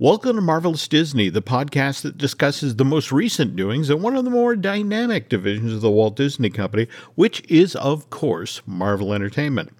[0.00, 4.24] Welcome to Marvelous Disney, the podcast that discusses the most recent doings in one of
[4.24, 6.86] the more dynamic divisions of the Walt Disney Company,
[7.16, 9.72] which is, of course, Marvel Entertainment.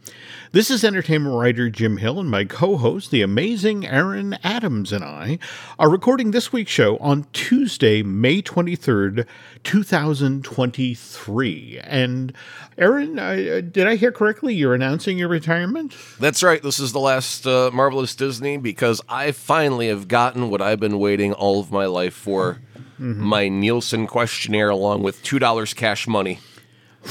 [0.51, 5.05] This is entertainment writer Jim Hill, and my co host, the amazing Aaron Adams, and
[5.05, 5.39] I
[5.79, 9.27] are recording this week's show on Tuesday, May 23rd,
[9.63, 11.81] 2023.
[11.83, 12.33] And
[12.79, 14.55] Aaron, uh, did I hear correctly?
[14.55, 15.95] You're announcing your retirement?
[16.19, 16.63] That's right.
[16.63, 20.99] This is the last uh, Marvelous Disney because I finally have gotten what I've been
[20.99, 22.57] waiting all of my life for
[22.99, 23.21] mm-hmm.
[23.21, 26.39] my Nielsen questionnaire, along with $2 cash money.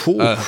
[0.08, 0.44] Uh,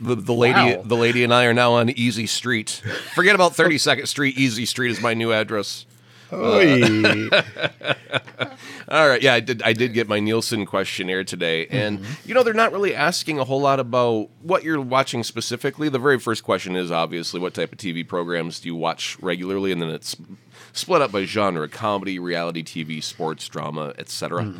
[0.00, 0.82] the, the lady Wow.
[0.84, 2.82] the lady and I are now on Easy Street.
[3.14, 4.36] Forget about 32nd Street.
[4.36, 5.86] Easy Street is my new address.
[6.32, 6.82] Oy.
[6.82, 7.42] Uh,
[8.88, 9.62] All right, yeah, I did.
[9.62, 12.28] I did get my Nielsen questionnaire today, and mm-hmm.
[12.28, 15.88] you know they're not really asking a whole lot about what you're watching specifically.
[15.88, 19.72] The very first question is obviously what type of TV programs do you watch regularly,
[19.72, 20.16] and then it's
[20.72, 24.52] split up by genre: comedy, reality TV, sports, drama, etc.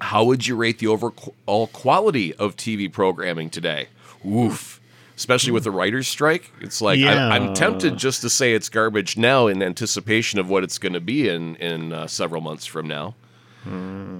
[0.00, 3.88] How would you rate the overall quality of TV programming today?
[4.26, 4.80] Oof.
[5.16, 7.28] Especially with the writer's strike, it's like Yeah.
[7.28, 10.94] I, I'm tempted just to say it's garbage now in anticipation of what it's going
[10.94, 13.14] to be in in uh, several months from now.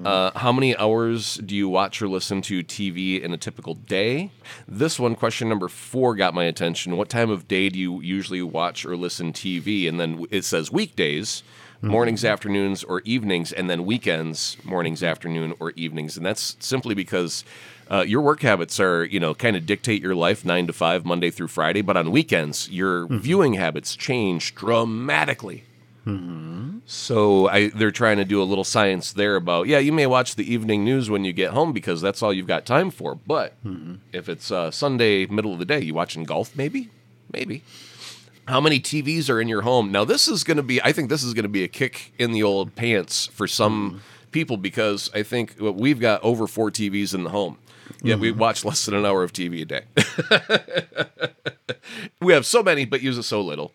[0.05, 4.31] Uh, how many hours do you watch or listen to TV in a typical day?
[4.69, 6.99] This one, question number four, got my attention.
[6.99, 9.89] What time of day do you usually watch or listen TV?
[9.89, 11.43] And then it says weekdays,
[11.83, 16.17] mornings, afternoons, or evenings, and then weekends, mornings, afternoon, or evenings.
[16.17, 17.45] And that's simply because
[17.91, 21.05] uh, your work habits are, you know, kind of dictate your life nine to five,
[21.05, 21.83] Monday through Friday.
[21.83, 25.65] But on weekends, your viewing habits change dramatically.
[26.87, 30.35] So I, they're trying to do a little science there about yeah, you may watch
[30.35, 33.15] the evening news when you get home because that's all you've got time for.
[33.15, 33.55] But
[34.13, 36.89] if it's uh, Sunday middle of the day, you watching golf maybe,
[37.33, 37.63] maybe.
[38.47, 39.93] How many TVs are in your home?
[39.93, 40.83] Now this is going to be.
[40.83, 44.01] I think this is going to be a kick in the old pants for some
[44.33, 47.59] people because I think well, we've got over four TVs in the home.
[48.03, 49.83] Yet we watch less than an hour of TV a day.
[52.21, 53.73] we have so many, but use it so little.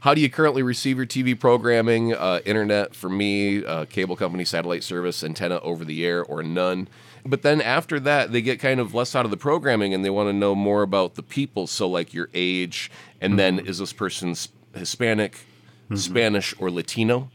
[0.00, 2.14] How do you currently receive your TV programming?
[2.14, 6.88] Uh, internet for me, uh, cable company, satellite service, antenna over the air, or none.
[7.26, 10.10] But then after that, they get kind of less out of the programming and they
[10.10, 11.66] want to know more about the people.
[11.66, 13.68] So, like your age, and then mm-hmm.
[13.68, 14.34] is this person
[14.74, 15.96] Hispanic, mm-hmm.
[15.96, 17.30] Spanish, or Latino?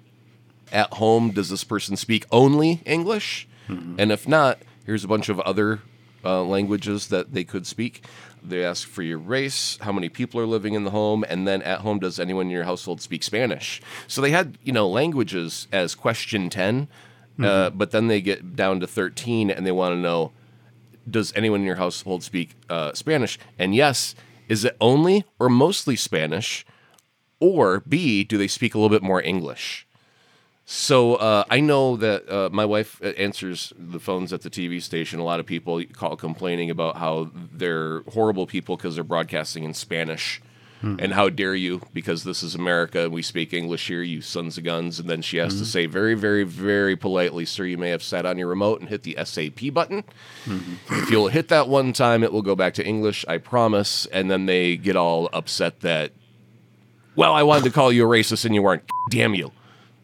[0.72, 3.47] At home, does this person speak only English?
[3.68, 3.96] Mm-hmm.
[4.00, 5.81] And if not, here's a bunch of other
[6.24, 8.06] uh, languages that they could speak.
[8.44, 11.62] They ask for your race, how many people are living in the home, and then
[11.62, 13.81] at home, does anyone in your household speak Spanish?
[14.07, 16.88] So they had, you know, languages as question 10,
[17.40, 20.31] uh, but then they get down to 13 and they want to know,
[21.09, 23.40] does anyone in your household speak uh, Spanish?
[23.58, 24.16] And yes,
[24.47, 26.66] is it only or mostly Spanish?
[27.40, 29.88] Or B, do they speak a little bit more English?
[30.66, 34.81] So uh, I know that uh, my wife uh, answers the phones at the TV
[34.81, 35.19] station.
[35.19, 39.74] A lot of people call complaining about how they're horrible people because they're broadcasting in
[39.74, 40.42] Spanish.
[40.81, 40.97] Hmm.
[41.00, 41.81] And how dare you?
[41.94, 45.00] Because this is America and we speak English here, you sons of guns.
[45.00, 45.66] And then she has to hmm.
[45.66, 49.03] say very, very, very politely, "Sir, you may have sat on your remote and hit
[49.03, 50.03] the SAP button.
[50.46, 50.59] Hmm.
[50.90, 53.24] If you'll hit that one time, it will go back to English.
[53.28, 56.12] I promise." And then they get all upset that
[57.16, 58.84] well, I wanted to call you a racist and you weren't.
[59.09, 59.52] Damn you.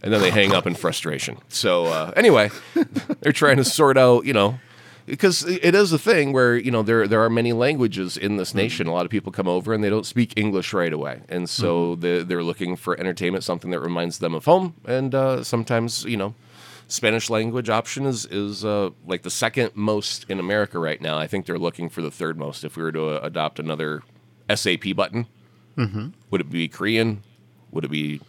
[0.03, 1.37] And then they hang up in frustration.
[1.47, 2.51] So uh, anyway,
[3.21, 4.59] they're trying to sort out, you know,
[5.07, 8.53] because it is a thing where you know there there are many languages in this
[8.53, 8.87] nation.
[8.87, 11.95] A lot of people come over and they don't speak English right away, and so
[11.95, 14.75] they they're looking for entertainment, something that reminds them of home.
[14.85, 16.35] And uh, sometimes you know,
[16.87, 21.17] Spanish language option is is uh, like the second most in America right now.
[21.17, 22.63] I think they're looking for the third most.
[22.63, 24.03] If we were to uh, adopt another
[24.53, 25.25] SAP button,
[26.29, 27.23] would it be Korean?
[27.71, 28.19] Would it be,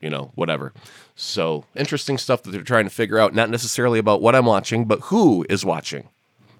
[0.00, 0.72] you know, whatever?
[1.16, 3.34] So interesting stuff that they're trying to figure out.
[3.34, 6.08] Not necessarily about what I'm watching, but who is watching.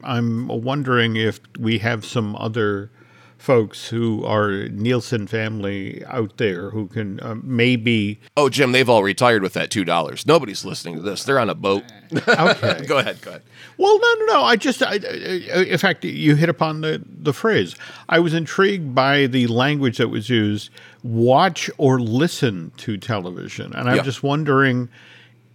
[0.05, 2.91] I'm wondering if we have some other
[3.39, 8.21] folks who are Nielsen family out there who can uh, maybe.
[8.37, 10.27] Oh, Jim, they've all retired with that two dollars.
[10.27, 11.25] Nobody's listening to this.
[11.25, 11.85] They're on a boat.
[12.13, 12.85] Okay.
[12.89, 13.21] go ahead.
[13.23, 13.43] Go ahead.
[13.79, 14.43] Well, no, no, no.
[14.43, 17.77] I just, I, I, in fact, you hit upon the, the phrase.
[18.09, 20.71] I was intrigued by the language that was used
[21.05, 23.73] watch or listen to television.
[23.75, 24.03] And I'm Yeah.
[24.03, 24.89] just wondering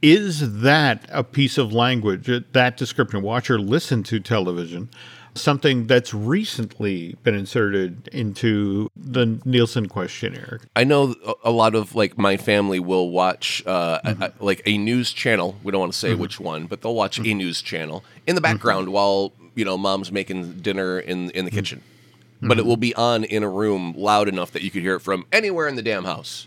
[0.06, 4.88] is that a piece of language, uh, that description, watch or listen to television,
[5.34, 10.60] something that's recently been inserted into the Nielsen questionnaire?
[10.76, 14.22] I know a- lot of like my family will watch uh, a- mm-hmm.
[14.22, 15.56] a- like a news channel.
[15.64, 16.22] We don't want to say mm-hmm.
[16.22, 17.40] which one, but they'll watch a mm-hmm.
[17.40, 21.82] news channel in the background while you know mom's making dinner in in the kitchen.
[22.42, 25.00] But it will be on in a room loud enough that you could hear it
[25.00, 26.46] from anywhere in the damn house.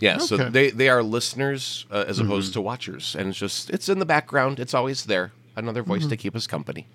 [0.00, 2.54] Yeah, so they they are listeners uh, as opposed mm-hmm.
[2.54, 4.58] to watchers, and it's just it's in the background.
[4.58, 5.32] It's always there.
[5.56, 6.10] Another voice mm-hmm.
[6.10, 6.86] to keep us company.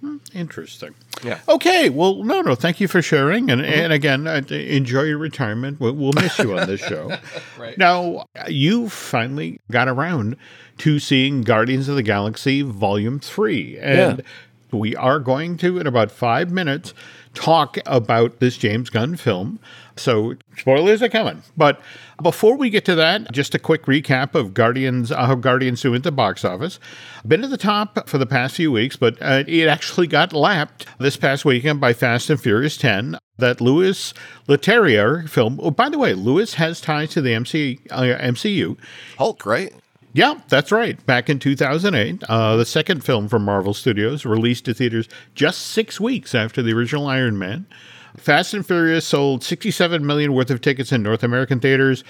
[0.00, 0.94] Hmm, interesting.
[1.24, 1.40] Yeah.
[1.48, 1.90] Okay.
[1.90, 2.54] Well, no, no.
[2.54, 3.80] Thank you for sharing, and mm-hmm.
[3.80, 5.80] and again, enjoy your retirement.
[5.80, 7.16] We'll, we'll miss you on this show.
[7.58, 7.76] Right.
[7.76, 10.36] Now, you finally got around
[10.78, 14.22] to seeing Guardians of the Galaxy Volume Three, and
[14.70, 16.94] we are going to, in about five minutes,
[17.34, 19.58] talk about this James Gunn film.
[19.98, 21.80] So spoilers are coming, but
[22.22, 25.94] before we get to that, just a quick recap of Guardians, uh, how Guardians do
[25.94, 26.80] at the box office.
[27.26, 30.86] Been at the top for the past few weeks, but uh, it actually got lapped
[30.98, 33.18] this past weekend by Fast and Furious 10.
[33.36, 34.12] That Louis
[34.48, 35.60] Leterrier film.
[35.62, 38.76] Oh, by the way, Louis has ties to the MC, uh, MCU.
[39.16, 39.72] Hulk, right?
[40.12, 41.04] Yeah, that's right.
[41.06, 46.00] Back in 2008, uh, the second film from Marvel Studios released to theaters just six
[46.00, 47.66] weeks after the original Iron Man.
[48.20, 52.04] Fast and Furious sold 67 million worth of tickets in North American theaters.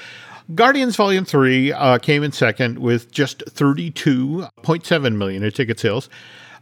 [0.55, 6.09] Guardians Volume 3 uh, came in second with just 32.7 million in ticket sales.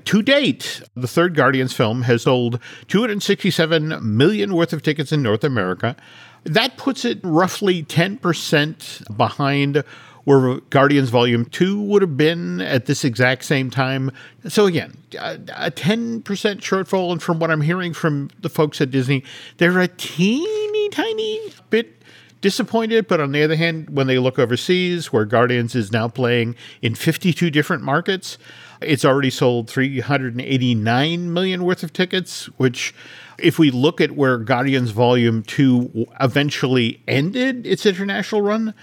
[0.07, 5.45] To date, the third Guardians film has sold 267 million worth of tickets in North
[5.45, 5.97] America.
[6.45, 9.83] That puts it roughly 10% behind
[10.27, 14.11] where Guardians Volume 2 would have been at this exact same time.
[14.49, 17.13] So, again, a, a 10% shortfall.
[17.13, 19.23] And from what I'm hearing from the folks at Disney,
[19.59, 22.03] they're a teeny tiny bit
[22.41, 23.07] disappointed.
[23.07, 26.97] But on the other hand, when they look overseas, where Guardians is now playing in
[26.97, 28.37] 52 different markets,
[28.83, 32.93] it's already sold 389 million worth of tickets, which
[33.39, 38.75] if we look at where Guardians Volume 2 eventually ended its international run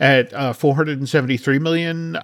[0.00, 2.18] at uh, 473 million,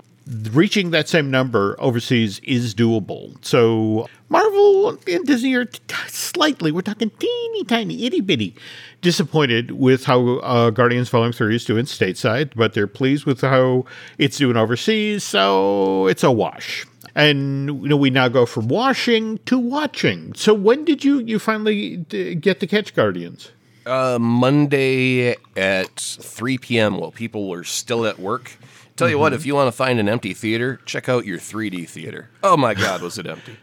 [0.53, 3.33] reaching that same number overseas is doable.
[3.45, 8.55] So Marvel and Disney are t- slightly, we're talking teeny tiny, itty bitty,
[9.01, 13.85] disappointed with how uh, Guardians Volume 3 is doing stateside, but they're pleased with how
[14.19, 16.87] it's doing overseas, so it's a wash.
[17.15, 20.33] And you know, we now go from washing to watching.
[20.35, 23.51] So when did you you finally d- get to catch Guardians?
[23.85, 26.97] Uh, Monday at 3 p.m.
[26.99, 28.53] while people were still at work.
[28.97, 31.89] Tell you what, if you want to find an empty theater, check out your 3D
[31.89, 32.31] theater.
[32.43, 33.57] Oh my God, was it empty?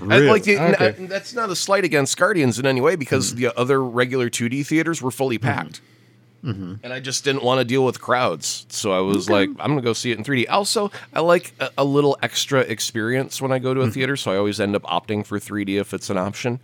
[0.00, 0.26] Really?
[0.26, 1.06] like the- Okay.
[1.06, 5.02] that's not a slight against Guardians in any way because the other regular 2D theaters
[5.02, 5.80] were fully packed.
[6.82, 8.66] And I just didn't want to deal with crowds.
[8.68, 10.46] So I was like, I'm going to go see it in 3D.
[10.50, 14.16] Also, I like a, a little extra experience when I go to a theater.
[14.16, 16.58] So I always end up opting for 3D if it's an option.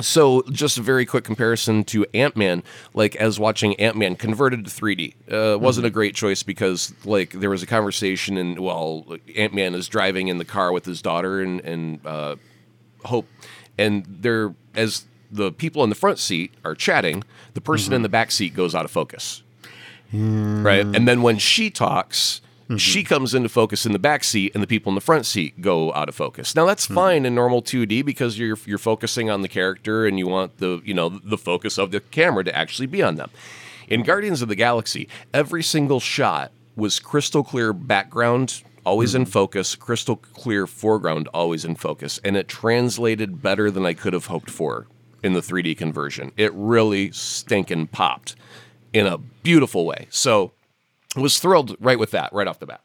[0.00, 2.62] So, just a very quick comparison to Ant Man.
[2.94, 7.30] Like, as watching Ant Man converted to 3D, uh, wasn't a great choice because, like,
[7.32, 11.02] there was a conversation, and well, Ant Man is driving in the car with his
[11.02, 12.36] daughter and and uh,
[13.04, 13.26] Hope,
[13.76, 18.04] and they're as the people in the front seat are chatting, the person in mm-hmm.
[18.04, 19.42] the back seat goes out of focus,
[20.12, 20.86] right?
[20.86, 22.40] And then when she talks.
[22.76, 23.08] She mm-hmm.
[23.08, 25.90] comes into focus in the back seat, and the people in the front seat go
[25.94, 26.54] out of focus.
[26.54, 26.94] Now that's mm.
[26.94, 30.82] fine in normal 2D because you're you're focusing on the character and you want the
[30.84, 33.30] you know the focus of the camera to actually be on them.
[33.88, 39.28] In Guardians of the Galaxy, every single shot was crystal clear background, always in mm.
[39.28, 44.26] focus, crystal clear foreground, always in focus, and it translated better than I could have
[44.26, 44.86] hoped for
[45.22, 46.32] in the 3D conversion.
[46.36, 48.36] It really stinking popped
[48.92, 50.06] in a beautiful way.
[50.10, 50.52] So
[51.16, 52.80] I was thrilled right with that, right off the bat.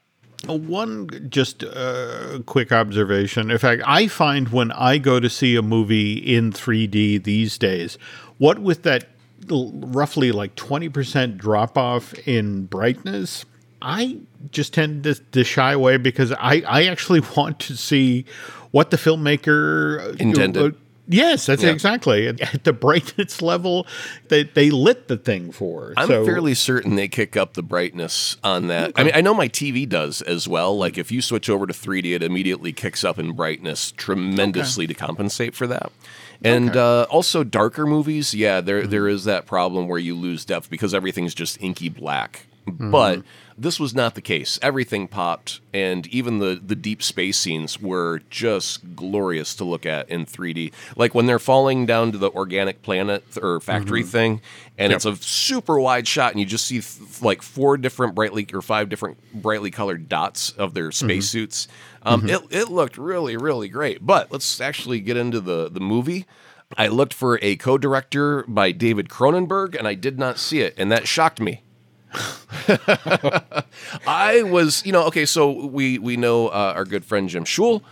[0.48, 3.50] Uh, One just uh, quick observation.
[3.50, 7.98] In fact, I find when I go to see a movie in 3D these days,
[8.38, 9.06] what with that
[9.48, 13.44] roughly like 20% drop off in brightness,
[13.80, 14.18] I
[14.50, 18.24] just tend to, to shy away because I, I actually want to see
[18.70, 20.76] what the filmmaker uh, Intended.
[21.06, 21.70] Yes, that's Yeah.
[21.70, 23.86] exactly at the brightness level
[24.28, 25.92] that they lit the thing for.
[25.96, 28.92] I'm so, fairly certain they kick up the brightness on that.
[28.96, 30.76] I mean, I know my TV does as well.
[30.76, 34.94] Like if you switch over to 3D, it immediately kicks up in brightness tremendously to
[34.94, 35.92] compensate for that.
[36.42, 36.78] And Okay.
[36.78, 40.94] uh, also darker movies, yeah, there there is that problem where you lose depth because
[40.94, 42.46] everything's just inky black.
[42.66, 43.22] But
[43.56, 44.58] this was not the case.
[44.62, 50.08] Everything popped, and even the the deep space scenes were just glorious to look at
[50.08, 50.72] in 3D.
[50.96, 54.10] Like when they're falling down to the organic planet or factory mm-hmm.
[54.10, 54.40] thing,
[54.76, 58.46] and it's a super wide shot, and you just see th- like four different brightly
[58.52, 61.06] or five different brightly colored dots of their mm-hmm.
[61.06, 61.68] spacesuits.
[62.02, 62.52] Um, mm-hmm.
[62.52, 64.04] it it looked really really great.
[64.04, 66.26] But let's actually get into the the movie.
[66.76, 70.90] I looked for a co-director by David Cronenberg, and I did not see it, and
[70.90, 71.62] that shocked me.
[74.06, 75.26] I was, you know, okay.
[75.26, 77.82] So we we know uh, our good friend Jim Schul,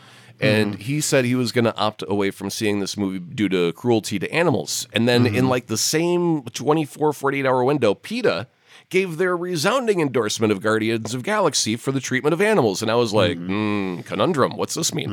[0.41, 3.73] and he said he was going to opt away from seeing this movie due to
[3.73, 4.89] cruelty to animals.
[4.93, 8.49] And then in like the same 24, 48 hour window, PETA
[8.89, 12.95] gave their resounding endorsement of Guardians of Galaxy for the treatment of animals, and I
[12.95, 14.57] was like, hmm, conundrum.
[14.57, 15.09] What's this mean?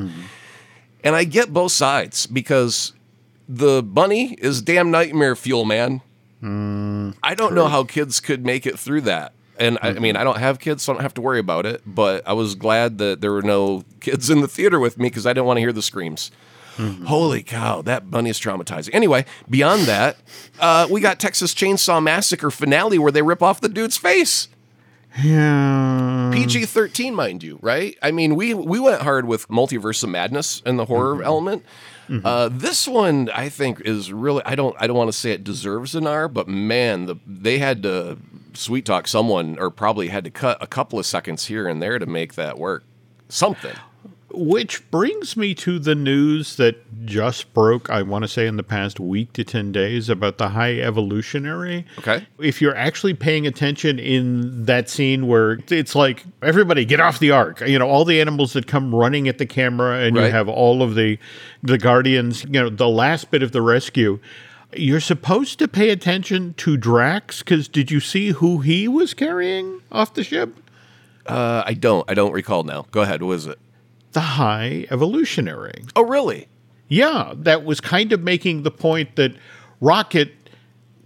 [1.04, 2.94] And I get both sides because
[3.48, 6.02] the bunny is damn nightmare fuel, man.
[6.42, 9.34] I don't know how kids could make it through that.
[9.58, 10.22] And I, I mean, mm-hmm.
[10.22, 11.82] I don't have kids, so I don't have to worry about it.
[11.86, 15.26] But I was glad that there were no kids in the theater with me because
[15.26, 16.32] I didn't want to hear the screams.
[16.78, 17.06] Mm-hmm.
[17.06, 18.92] Holy cow, that bunny is traumatizing.
[18.94, 20.16] Anyway, beyond that,
[20.62, 24.48] uh, we got Texas Chainsaw Massacre finale where they rip off the dude's face.
[25.22, 26.32] Yeah.
[26.34, 27.98] PG thirteen, mind you, right?
[28.02, 31.24] I mean, we we went hard with Multiverse of Madness and the horror mm-hmm.
[31.24, 31.66] element.
[32.26, 34.42] Uh, this one, I think, is really.
[34.46, 34.76] I don't.
[34.80, 38.18] I don't want to say it deserves an R, but man, the they had to
[38.54, 42.00] sweet talk someone, or probably had to cut a couple of seconds here and there
[42.00, 42.84] to make that work.
[43.30, 43.76] Something.
[44.42, 48.64] Which brings me to the news that just broke, I want to say, in the
[48.64, 51.86] past week to 10 days about the high evolutionary.
[51.98, 52.26] Okay.
[52.40, 57.32] If you're actually paying attention in that scene where it's like, everybody get off the
[57.32, 60.48] ark, you know, all the animals that come running at the camera, and you have
[60.48, 61.20] all of the,
[61.62, 64.20] the guardians, you know, the last bit of the rescue.
[64.74, 69.82] You're supposed to pay attention to Drax because did you see who he was carrying
[69.92, 70.56] off the ship?
[71.26, 72.10] Uh, I don't.
[72.10, 72.86] I don't recall now.
[72.92, 73.22] Go ahead.
[73.22, 73.60] What is it?
[74.14, 75.84] The high evolutionary.
[75.96, 76.48] Oh, really?
[76.88, 79.34] Yeah, that was kind of making the point that
[79.80, 80.34] Rocket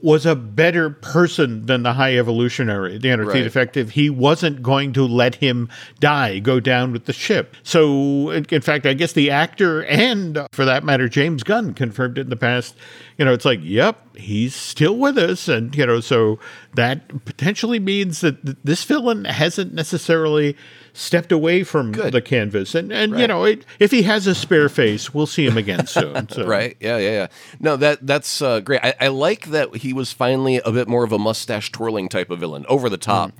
[0.01, 3.41] was a better person than the high evolutionary, the anti Right.
[3.41, 3.91] defective.
[3.91, 5.69] He wasn't going to let him
[6.01, 7.55] die, go down with the ship.
[7.63, 12.21] So, in, fact, I guess the actor and, for that matter, James Gunn confirmed it
[12.21, 12.75] in the past.
[13.17, 15.47] You know, it's like, yep, he's still with us.
[15.47, 16.37] And, you know, so
[16.75, 20.57] that potentially means that th- this villain hasn't necessarily
[20.93, 22.13] stepped away from Good.
[22.13, 22.75] the canvas.
[22.75, 25.87] And, and you know, it, if he has a spare face, we'll see him again
[25.87, 26.13] soon.
[26.33, 26.47] So.
[26.47, 26.77] Right.
[26.79, 26.97] Yeah.
[26.97, 27.11] Yeah.
[27.11, 27.27] Yeah.
[27.59, 28.79] No, that that's uh, great.
[28.83, 32.29] I, I like that he was finally a bit more of a mustache twirling type
[32.29, 33.33] of villain, over the top,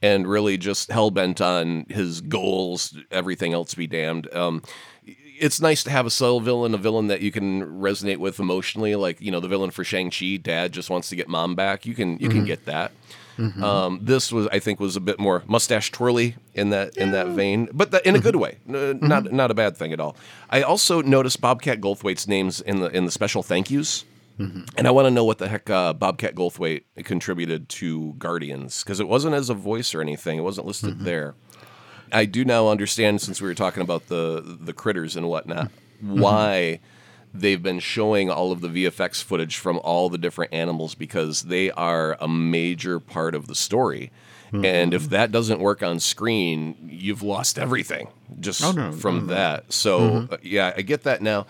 [0.00, 2.96] and really just hell bent on his goals.
[3.10, 4.32] Everything else be damned.
[4.34, 4.62] Um,
[5.04, 8.94] it's nice to have a subtle villain, a villain that you can resonate with emotionally,
[8.94, 10.36] like you know the villain for Shang Chi.
[10.36, 11.84] Dad just wants to get mom back.
[11.86, 12.92] You can you can get that.
[13.38, 13.62] Mm-hmm.
[13.62, 17.28] Um, this was, I think, was a bit more mustache twirly in that in that
[17.28, 18.42] vein, but the, in a good mm-hmm.
[18.42, 19.06] way, N- uh, mm-hmm.
[19.06, 20.16] not not a bad thing at all.
[20.50, 24.04] I also noticed Bobcat Goldthwait's names in the in the special thank yous,
[24.38, 28.98] and I want to know what the heck uh, Bobcat Goldthwait contributed to Guardians because
[28.98, 31.34] it wasn't as a voice or anything; it wasn't listed there.
[32.10, 36.80] I do now understand since we were talking about the the critters and whatnot why
[37.40, 41.70] they've been showing all of the VFX footage from all the different animals because they
[41.70, 44.10] are a major part of the story.
[44.50, 48.08] And if that doesn't work on screen, you've lost everything
[48.40, 49.34] just Oh, no, from no, no.
[49.34, 49.70] that.
[49.72, 51.46] So uh, yeah, I get that now.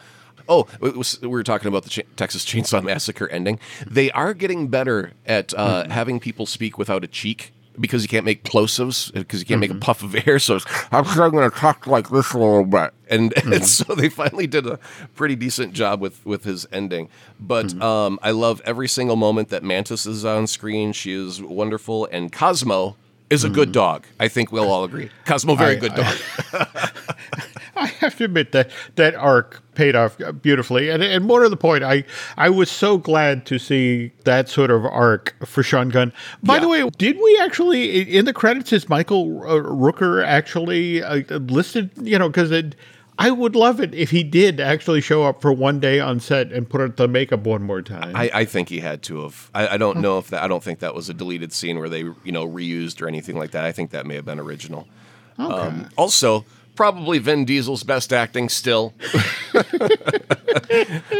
[0.48, 3.60] Oh, it was, we were talking about the Ch- Texas Chainsaw Massacre ending.
[3.86, 8.24] They are getting better at uh, having people speak without a cheek because you can't
[8.24, 9.80] make plosives because you can't make a mm-hmm.
[9.80, 10.38] puff of air.
[10.38, 13.62] So it's, I'm going to talk like this a little bit, and, and mm-hmm.
[13.64, 14.78] so they finally did a
[15.14, 17.08] pretty decent job with with his ending.
[17.38, 17.82] But mm-hmm.
[17.82, 20.92] um, I love every single moment that Mantis is on screen.
[20.92, 22.96] She is wonderful, and Cosmo
[23.30, 24.06] is a good dog.
[24.18, 25.10] I think we'll all agree.
[25.26, 26.16] Cosmo, very I- good dog.
[26.52, 26.90] I
[27.86, 31.84] have to admit that that arc paid off beautifully, and and more to the point,
[31.84, 32.04] I
[32.36, 36.12] I was so glad to see that sort of arc for Sean Gunn.
[36.42, 36.60] By Yeah.
[36.60, 41.90] the way, did we actually in the credits is Michael uh, Rooker actually uh, listed?
[42.00, 42.52] You know, because
[43.20, 46.52] I would love it if he did actually show up for one day on set
[46.52, 48.14] and put on the makeup one more time.
[48.14, 49.50] I, I think he had to have.
[49.54, 50.42] I, I don't know if that.
[50.42, 53.36] I don't think that was a deleted scene where they, you know, reused or anything
[53.36, 53.64] like that.
[53.64, 54.86] I think that may have been original.
[55.36, 56.44] Um, also,
[56.78, 58.94] probably Vin Diesel's best acting still.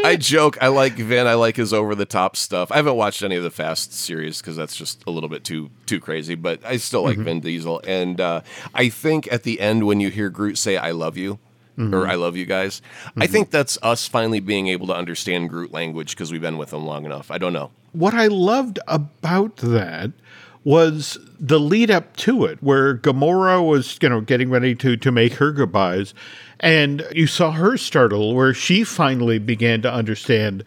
[0.05, 0.57] I joke.
[0.61, 1.27] I like Vin.
[1.27, 2.71] I like his over the top stuff.
[2.71, 5.69] I haven't watched any of the Fast series because that's just a little bit too
[5.85, 6.35] too crazy.
[6.35, 7.25] But I still like mm-hmm.
[7.25, 8.39] Vin Diesel, and uh,
[8.73, 11.39] I think at the end when you hear Groot say "I love you."
[11.77, 11.95] Mm-hmm.
[11.95, 12.81] or I love you guys.
[13.05, 13.31] I mm-hmm.
[13.31, 16.85] think that's us finally being able to understand Groot language because we've been with him
[16.85, 17.31] long enough.
[17.31, 17.71] I don't know.
[17.93, 20.11] what I loved about that
[20.63, 25.11] was the lead up to it, where Gamora was, you know, getting ready to to
[25.11, 26.13] make her goodbyes,
[26.59, 30.63] and you saw her startle, where she finally began to understand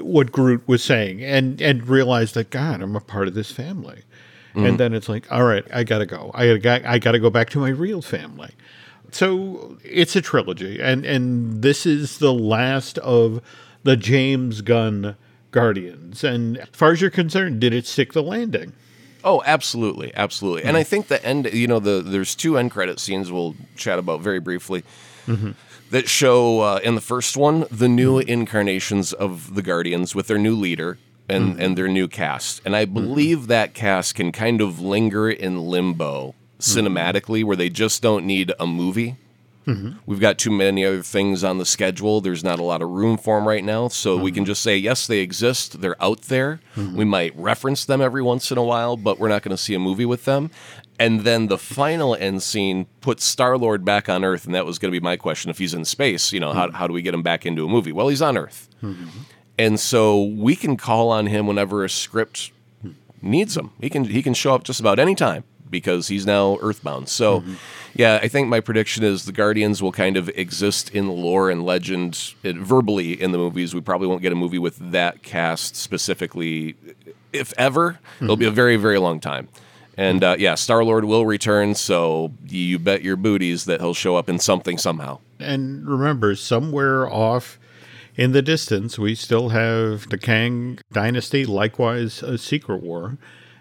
[0.00, 4.02] what Groot was saying, and and realized that God, I'm a part of this family.
[4.54, 4.78] And mm.
[4.78, 6.30] then it's like, all right, I gotta go.
[6.32, 8.52] I gotta, I gotta go back to my real family.
[9.12, 13.40] So it's a trilogy, and and this is the last of
[13.82, 15.16] the James Gunn
[15.52, 16.24] Guardians.
[16.24, 18.72] And as far as you're concerned, did it stick the landing?
[19.26, 20.62] Oh, absolutely, absolutely.
[20.62, 20.88] And I hmm.
[20.88, 24.38] think the end, you know, the there's two end credit scenes we'll chat about very
[24.38, 24.84] briefly
[25.26, 25.50] mm-hmm.
[25.90, 28.28] that show uh, in the first one the new mm-hmm.
[28.28, 30.96] incarnations of the Guardians with their new leader
[31.28, 31.60] and mm-hmm.
[31.60, 32.62] and their new cast.
[32.64, 38.02] And I believe that cast can kind of linger in limbo cinematically, where they just
[38.02, 39.16] don't need a movie.
[39.66, 39.98] Mm-hmm.
[40.06, 42.20] We've got too many other things on the schedule.
[42.20, 43.88] There's not a lot of room for them right now.
[43.88, 44.48] So we can mm-hmm.
[44.48, 45.80] just say, yes, they exist.
[45.80, 46.60] They're out there.
[46.76, 46.96] Mm-hmm.
[46.96, 49.74] We might reference them every once in a while, but we're not going to see
[49.74, 50.50] a movie with them.
[50.98, 54.46] And then the final end scene puts Star Lord back on Earth.
[54.46, 55.50] And that was going to be my question.
[55.50, 57.68] If he's in space, you know, how, how do we get him back into a
[57.68, 57.92] movie?
[57.92, 58.68] Well, he's on Earth.
[59.58, 62.90] And so we can call on him whenever a script hmm.
[63.20, 63.72] needs him.
[63.80, 67.08] He can he can show up just about any time because he's now earthbound.
[67.08, 67.42] So
[67.94, 71.64] yeah, I think my prediction is the Guardians will kind of exist in lore and
[71.64, 73.74] legend uh, verbally in the movies.
[73.74, 76.76] We probably won't get a movie with that cast specifically
[77.32, 77.98] if ever.
[78.20, 79.48] It'll be a very very long time.
[79.96, 84.16] And uh, yeah, Star Lord will return, so you bet your booties that he'll show
[84.16, 85.20] up in something somehow.
[85.38, 87.58] And remember, somewhere off
[88.14, 93.16] in the distance, we still have the Kang Dynasty, likewise a Secret War.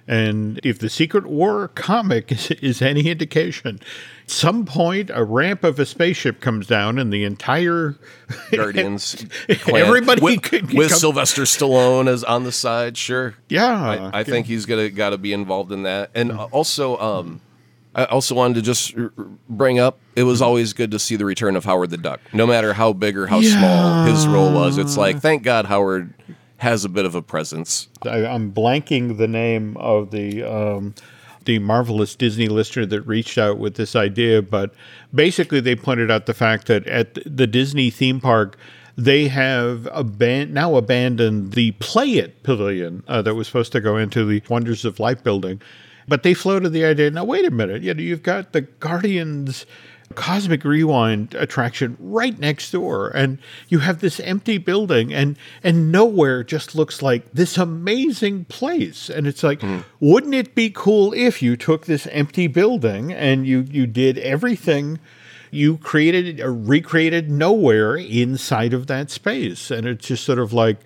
[0.07, 3.79] And if the Secret War comic is, is any indication,
[4.27, 7.95] some point a ramp of a spaceship comes down and the entire
[8.51, 9.25] Guardians.
[9.67, 12.97] Everybody with, could with come- Sylvester Stallone is on the side.
[12.97, 16.11] Sure, yeah, I, I think he's gonna got to be involved in that.
[16.13, 17.41] And also, um,
[17.95, 18.95] I also wanted to just
[19.49, 22.45] bring up it was always good to see the return of Howard the Duck, no
[22.45, 24.77] matter how big or how small his role was.
[24.77, 26.13] It's like thank God Howard
[26.57, 27.87] has a bit of a presence.
[28.03, 30.95] I, I'm blanking the name of the um,
[31.45, 34.73] the marvelous Disney listener that reached out with this idea, but
[35.13, 38.57] basically they pointed out the fact that at the Disney theme park.
[38.97, 43.97] They have aban- now abandoned the Play It Pavilion uh, that was supposed to go
[43.97, 45.61] into the Wonders of Life building,
[46.07, 47.11] but they floated the idea.
[47.11, 49.65] Now wait a minute, you know, you've got the Guardians
[50.13, 56.43] Cosmic Rewind attraction right next door, and you have this empty building, and and nowhere
[56.43, 59.09] just looks like this amazing place.
[59.09, 59.81] And it's like, mm-hmm.
[59.99, 64.99] wouldn't it be cool if you took this empty building and you you did everything?
[65.51, 70.77] You created or recreated nowhere inside of that space, and it's just sort of like.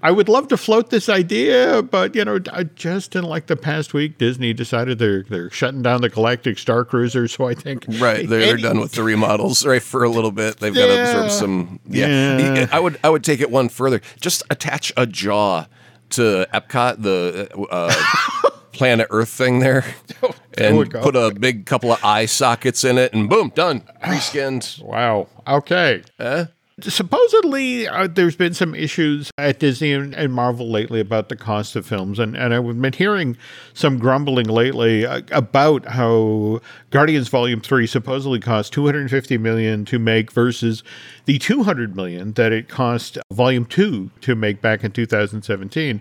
[0.00, 3.92] I would love to float this idea, but you know, just in like the past
[3.94, 7.26] week, Disney decided they're they're shutting down the Galactic Star Cruiser.
[7.26, 10.58] So I think Right, they're, they're done with the remodels right for a little bit.
[10.58, 11.80] They've got to absorb some.
[11.88, 12.38] Yeah.
[12.38, 12.66] Yeah.
[12.70, 14.00] I would I would take it one further.
[14.20, 15.66] Just attach a jaw
[16.10, 19.84] to Epcot, the uh, planet Earth thing there,
[20.56, 24.80] and put a big couple of eye sockets in it, and boom, done, reskinned.
[24.82, 25.26] Wow.
[25.46, 26.02] Okay.
[26.80, 31.74] Supposedly, uh, there's been some issues at Disney and, and Marvel lately about the cost
[31.74, 33.36] of films, and, and I've been hearing
[33.74, 36.60] some grumbling lately uh, about how
[36.90, 40.84] Guardians Volume Three supposedly cost 250 million to make versus
[41.24, 46.00] the 200 million that it cost Volume Two to make back in 2017.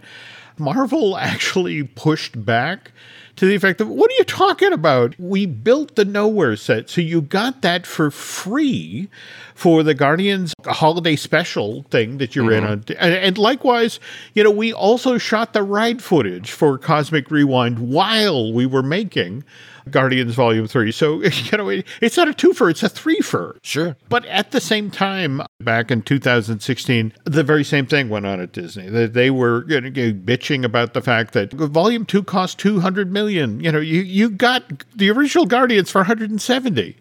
[0.59, 2.91] Marvel actually pushed back
[3.37, 5.17] to the effect of, what are you talking about?
[5.19, 9.09] We built the Nowhere set, so you got that for free
[9.55, 12.71] for the Guardians holiday special thing that you're in mm-hmm.
[12.71, 12.83] on.
[12.99, 13.99] And, and likewise,
[14.33, 19.43] you know, we also shot the ride footage for Cosmic Rewind while we were making
[19.91, 20.91] Guardians Volume 3.
[20.91, 23.57] So, you know, it, it's not a twofer, it's a threefer.
[23.63, 23.95] Sure.
[24.09, 28.51] But at the same time, back in 2016, the very same thing went on at
[28.51, 28.89] Disney.
[28.89, 33.59] They, they were you know, bitching about the fact that Volume Two cost 200 million.
[33.59, 36.97] You know, you you got the original Guardians for 170,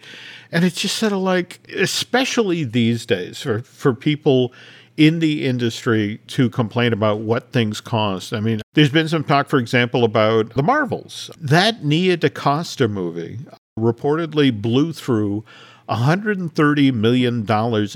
[0.53, 4.53] and it's just sort of like, especially these days, for for people
[4.97, 8.33] in the industry to complain about what things cost.
[8.33, 11.31] I mean, there's been some talk, for example, about the Marvels.
[11.39, 13.41] That Nia DaCosta movie
[13.79, 15.45] reportedly blew through
[15.89, 17.47] $130 million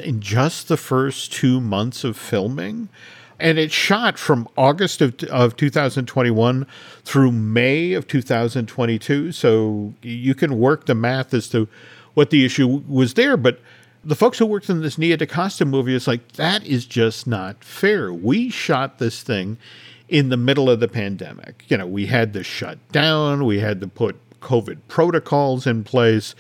[0.05, 2.89] in just the first two months of filming.
[3.39, 6.67] And it shot from August of, of 2021
[7.05, 9.33] through May of 2022.
[9.33, 11.67] So you can work the math as to
[12.13, 13.39] what the issue was there.
[13.39, 13.61] But
[14.05, 17.63] the folks who worked on this Nia DaCosta movie is like, that is just not
[17.63, 18.13] fair.
[18.13, 19.59] We shot this thing
[20.09, 21.65] in the middle of the pandemic.
[21.69, 26.35] You know, we had to shut down, we had to put COVID protocols in place.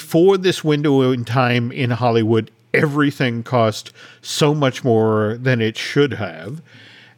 [0.00, 6.14] For this window in time in Hollywood, everything cost so much more than it should
[6.14, 6.62] have.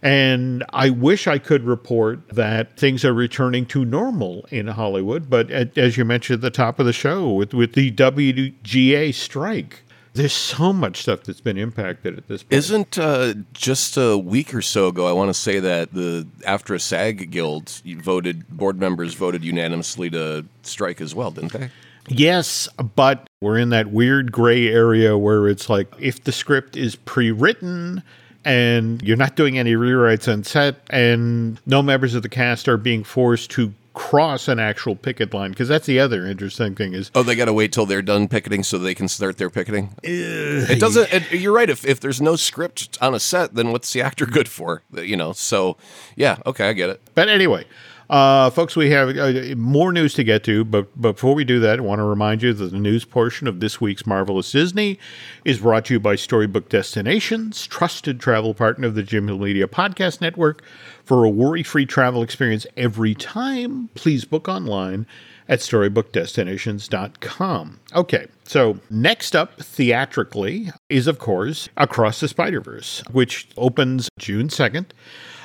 [0.02, 5.28] And I wish I could report that things are returning to normal in Hollywood.
[5.28, 9.82] But as you mentioned at the top of the show, with, with the WGA strike,
[10.14, 12.52] there's so much stuff that's been impacted at this point.
[12.52, 15.06] Isn't uh, just a week or so ago?
[15.06, 20.46] I want to say that the AFTRA SAG Guild voted board members voted unanimously to
[20.62, 21.70] strike as well, didn't they?
[22.08, 26.96] Yes, but we're in that weird gray area where it's like if the script is
[26.96, 28.02] pre-written
[28.48, 32.78] and you're not doing any rewrites on set, and no members of the cast are
[32.78, 37.10] being forced to cross an actual picket line because that's the other interesting thing is
[37.16, 39.86] oh they got to wait till they're done picketing so they can start their picketing?
[40.04, 43.72] Uh, it doesn't it, you're right if, if there's no script on a set then
[43.72, 44.82] what's the actor good for?
[44.92, 45.76] You know so
[46.14, 47.02] yeah okay i get it.
[47.16, 47.64] But anyway
[48.10, 51.78] uh, folks, we have uh, more news to get to, but before we do that,
[51.78, 54.98] I want to remind you that the news portion of this week's Marvelous Disney
[55.44, 59.66] is brought to you by Storybook Destinations, trusted travel partner of the Jim Hill Media
[59.66, 60.62] Podcast Network.
[61.04, 65.06] For a worry free travel experience every time, please book online
[65.48, 67.80] at storybookdestinations.com.
[67.94, 74.48] Okay, so next up theatrically is, of course, Across the Spider Verse, which opens June
[74.48, 74.86] 2nd.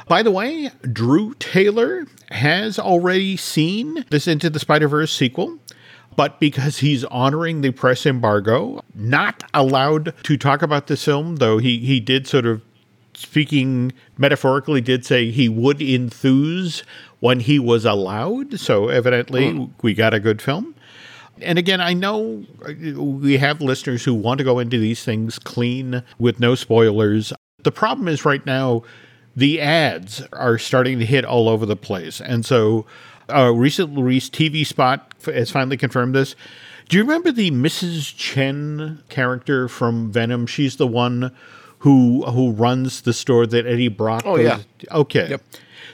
[0.07, 5.59] By the way, Drew Taylor has already seen this Into the Spider Verse sequel
[6.15, 11.57] but because he's honoring the press embargo, not allowed to talk about this film, though
[11.57, 12.61] he, he did sort of,
[13.15, 16.83] speaking metaphorically, did say he would enthuse
[17.19, 18.59] when he was allowed.
[18.59, 19.71] So evidently, mm.
[19.81, 20.75] we got a good film.
[21.41, 22.43] And again, I know
[22.95, 27.33] we have listeners who want to go into these things clean with no spoilers.
[27.63, 28.83] The problem is right now,
[29.35, 32.21] the ads are starting to hit all over the place.
[32.21, 32.85] And so,
[33.29, 36.35] a recent released TV spot has finally confirmed this.
[36.89, 38.15] Do you remember the Mrs.
[38.15, 40.45] Chen character from Venom?
[40.45, 41.31] She's the one
[41.79, 44.23] who who runs the store that Eddie Brock.
[44.25, 44.59] Oh yeah.
[44.91, 45.29] Okay.
[45.31, 45.41] Yep.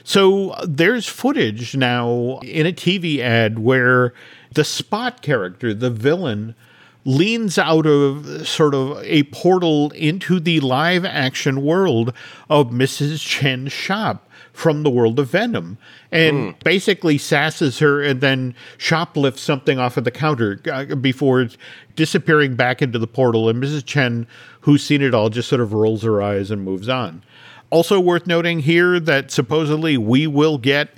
[0.04, 4.14] So there's footage now in a TV ad where
[4.54, 6.54] the Spot character, the villain,
[7.04, 12.12] leans out of sort of a portal into the live action world
[12.48, 13.26] of Mrs.
[13.26, 15.78] Chen's shop from the world of Venom
[16.12, 16.64] and mm.
[16.64, 21.48] basically sasses her and then shoplifts something off of the counter uh, before
[21.96, 23.48] disappearing back into the portal.
[23.48, 23.84] And Mrs.
[23.84, 24.26] Chen,
[24.60, 27.22] who's seen it all, just sort of rolls her eyes and moves on.
[27.70, 30.90] Also, worth noting here that supposedly we will get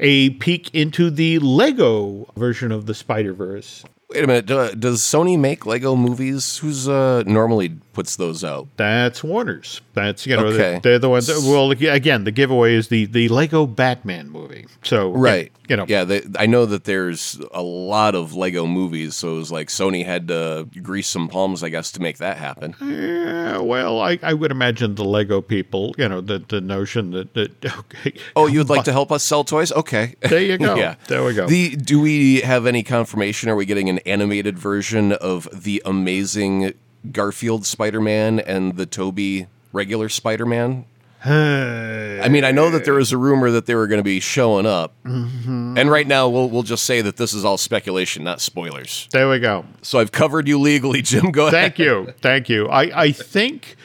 [0.00, 3.84] a peek into the Lego version of the Spider Verse.
[4.08, 4.46] Wait a minute.
[4.78, 6.58] Does Sony make Lego movies?
[6.58, 8.68] Who's uh, normally puts those out?
[8.76, 9.80] That's Warner's.
[9.94, 10.80] That's you know okay.
[10.82, 11.28] they're the ones.
[11.28, 14.66] That, well, again, the giveaway is the the Lego Batman movie.
[14.82, 16.04] So right, you know, yeah.
[16.04, 20.04] They, I know that there's a lot of Lego movies, so it was like Sony
[20.04, 22.76] had to grease some palms, I guess, to make that happen.
[22.82, 27.32] Yeah, well, I, I would imagine the Lego people, you know, the the notion that
[27.32, 28.12] that okay.
[28.36, 29.72] Oh, you'd like to help us sell toys?
[29.72, 30.74] Okay, there you go.
[30.76, 31.46] yeah, there we go.
[31.46, 33.48] The do we have any confirmation?
[33.48, 36.74] Are we getting an animated version of the amazing
[37.12, 40.84] Garfield Spider Man and the Tobey Maguire Spider Man?
[41.24, 44.20] I mean, I know that there was a rumor that they were going to be
[44.20, 45.76] showing up, mm-hmm.
[45.76, 49.08] and right now we'll we'll just say that this is all speculation, not spoilers.
[49.10, 49.64] There we go.
[49.82, 51.32] So I've covered you legally, Jim.
[51.32, 51.52] Go ahead.
[51.52, 52.68] Thank you, thank you.
[52.68, 53.76] I I think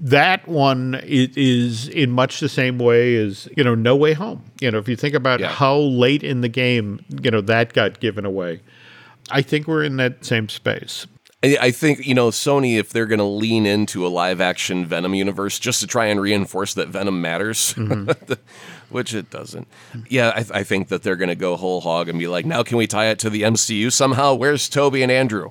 [0.00, 4.42] that one is in much the same way as you know No Way Home.
[4.60, 5.48] You know, if you think about yeah.
[5.48, 8.60] how late in the game you know that got given away,
[9.30, 11.06] I think we're in that same space.
[11.60, 15.14] I think you know Sony if they're going to lean into a live action Venom
[15.14, 18.32] universe just to try and reinforce that Venom matters, mm-hmm.
[18.90, 19.68] which it doesn't.
[20.08, 22.62] Yeah, I, I think that they're going to go whole hog and be like, now
[22.62, 24.34] can we tie it to the MCU somehow?
[24.34, 25.50] Where's Tobey and Andrew?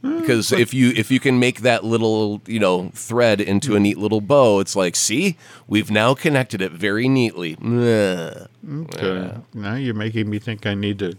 [0.00, 3.98] Because if you if you can make that little you know thread into a neat
[3.98, 7.56] little bow, it's like, see, we've now connected it very neatly.
[7.60, 9.34] Okay.
[9.54, 11.16] Now you're making me think I need to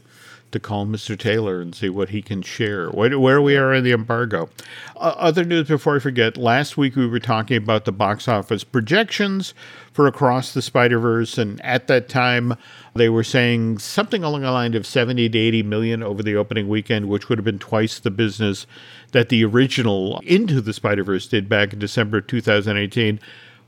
[0.51, 1.17] to call Mr.
[1.17, 4.49] Taylor and see what he can share, where we are in the embargo.
[4.95, 8.63] Uh, other news before I forget last week we were talking about the box office
[8.63, 9.53] projections
[9.93, 12.55] for Across the Spider Verse, and at that time
[12.95, 16.67] they were saying something along the line of 70 to 80 million over the opening
[16.67, 18.65] weekend, which would have been twice the business
[19.11, 23.19] that the original Into the Spider Verse did back in December 2018.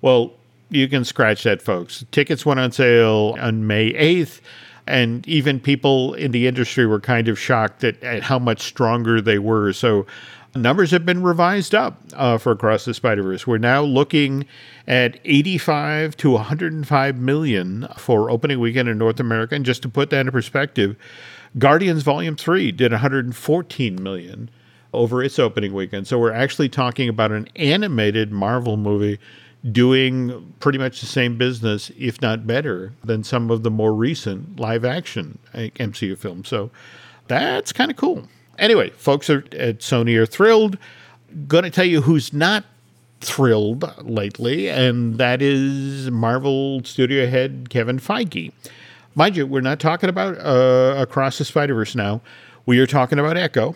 [0.02, 0.34] Well,
[0.70, 2.06] you can scratch that, folks.
[2.12, 4.39] Tickets went on sale on May 8th
[4.91, 9.21] and even people in the industry were kind of shocked at, at how much stronger
[9.21, 9.71] they were.
[9.71, 10.06] So
[10.54, 13.47] numbers have been revised up uh, for Across the Spider Verse.
[13.47, 14.45] We're now looking
[14.86, 19.56] at 85 to 105 million for opening weekend in North America.
[19.56, 20.97] And just to put that in perspective,
[21.58, 24.49] Guardians Volume 3 did 114 million
[24.93, 26.06] over its opening weekend.
[26.06, 29.19] So we're actually talking about an animated Marvel movie
[29.69, 34.60] doing pretty much the same business, if not better, than some of the more recent
[34.60, 36.47] live action MCU films.
[36.47, 36.71] So
[37.28, 38.28] that's kind of cool.
[38.58, 40.78] Anyway, folks are, at Sony are thrilled.
[41.47, 42.65] Going to tell you who's not
[43.21, 48.52] thrilled lately, and that is Marvel studio head Kevin Feige.
[49.13, 52.21] Mind you, we're not talking about uh, Across the Spider Verse now.
[52.65, 53.76] We are talking about Echo.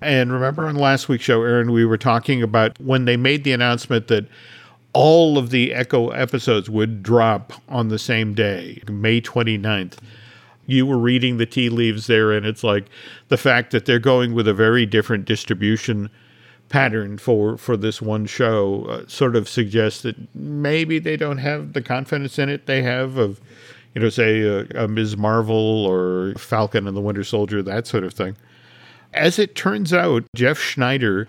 [0.00, 3.52] And remember on last week's show, Aaron, we were talking about when they made the
[3.52, 4.26] announcement that
[4.92, 9.98] all of the Echo episodes would drop on the same day, May 29th.
[10.66, 12.86] You were reading the tea leaves there, and it's like
[13.28, 16.10] the fact that they're going with a very different distribution
[16.68, 21.72] pattern for, for this one show uh, sort of suggests that maybe they don't have
[21.72, 23.40] the confidence in it they have of,
[23.94, 25.16] you know, say a, a Ms.
[25.16, 28.36] Marvel or Falcon and the Winter Soldier, that sort of thing.
[29.12, 31.26] As it turns out, Jeff Sneider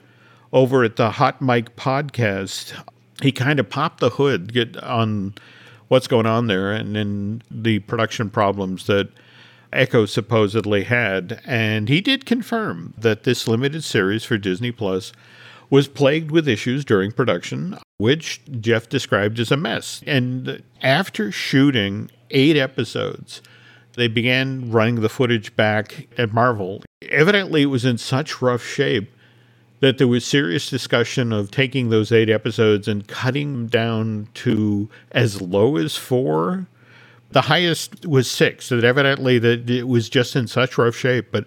[0.53, 2.73] over at the Hot Mic podcast
[3.21, 5.33] he kind of popped the hood get on
[5.87, 9.09] what's going on there and then the production problems that
[9.73, 11.41] Echo supposedly had.
[11.45, 15.11] And he did confirm that this limited series for Disney Plus
[15.69, 20.01] was plagued with issues during production, which Jeff described as a mess.
[20.05, 23.41] And after shooting eight episodes,
[23.95, 26.83] they began running the footage back at Marvel.
[27.09, 29.11] Evidently, it was in such rough shape
[29.81, 34.89] that there was serious discussion of taking those eight episodes and cutting them down to
[35.11, 36.67] as low as four.
[37.31, 38.69] The highest was six.
[38.69, 41.27] That evidently that it was just in such rough shape.
[41.31, 41.45] But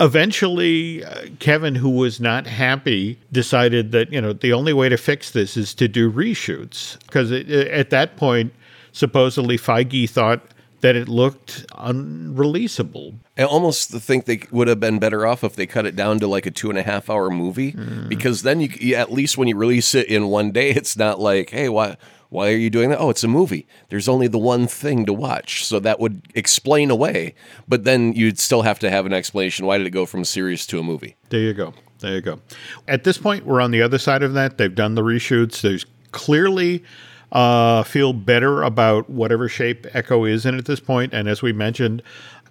[0.00, 4.98] eventually, uh, Kevin, who was not happy, decided that you know the only way to
[4.98, 8.52] fix this is to do reshoots because at that point,
[8.92, 10.42] supposedly Feige thought
[10.80, 13.18] that it looked unreleasable.
[13.38, 16.26] I almost think they would have been better off if they cut it down to
[16.26, 18.08] like a two and a half hour movie, mm.
[18.08, 21.20] because then you, you, at least when you release it in one day, it's not
[21.20, 21.96] like, hey, why
[22.28, 22.98] why are you doing that?
[22.98, 23.66] Oh, it's a movie.
[23.88, 27.34] There's only the one thing to watch, so that would explain away.
[27.68, 29.64] But then you'd still have to have an explanation.
[29.64, 31.16] Why did it go from series to a movie?
[31.28, 31.72] There you go.
[32.00, 32.40] There you go.
[32.86, 34.58] At this point, we're on the other side of that.
[34.58, 35.60] They've done the reshoots.
[35.60, 36.84] There's clearly
[37.32, 41.12] uh, feel better about whatever shape Echo is in at this point.
[41.12, 42.02] And as we mentioned,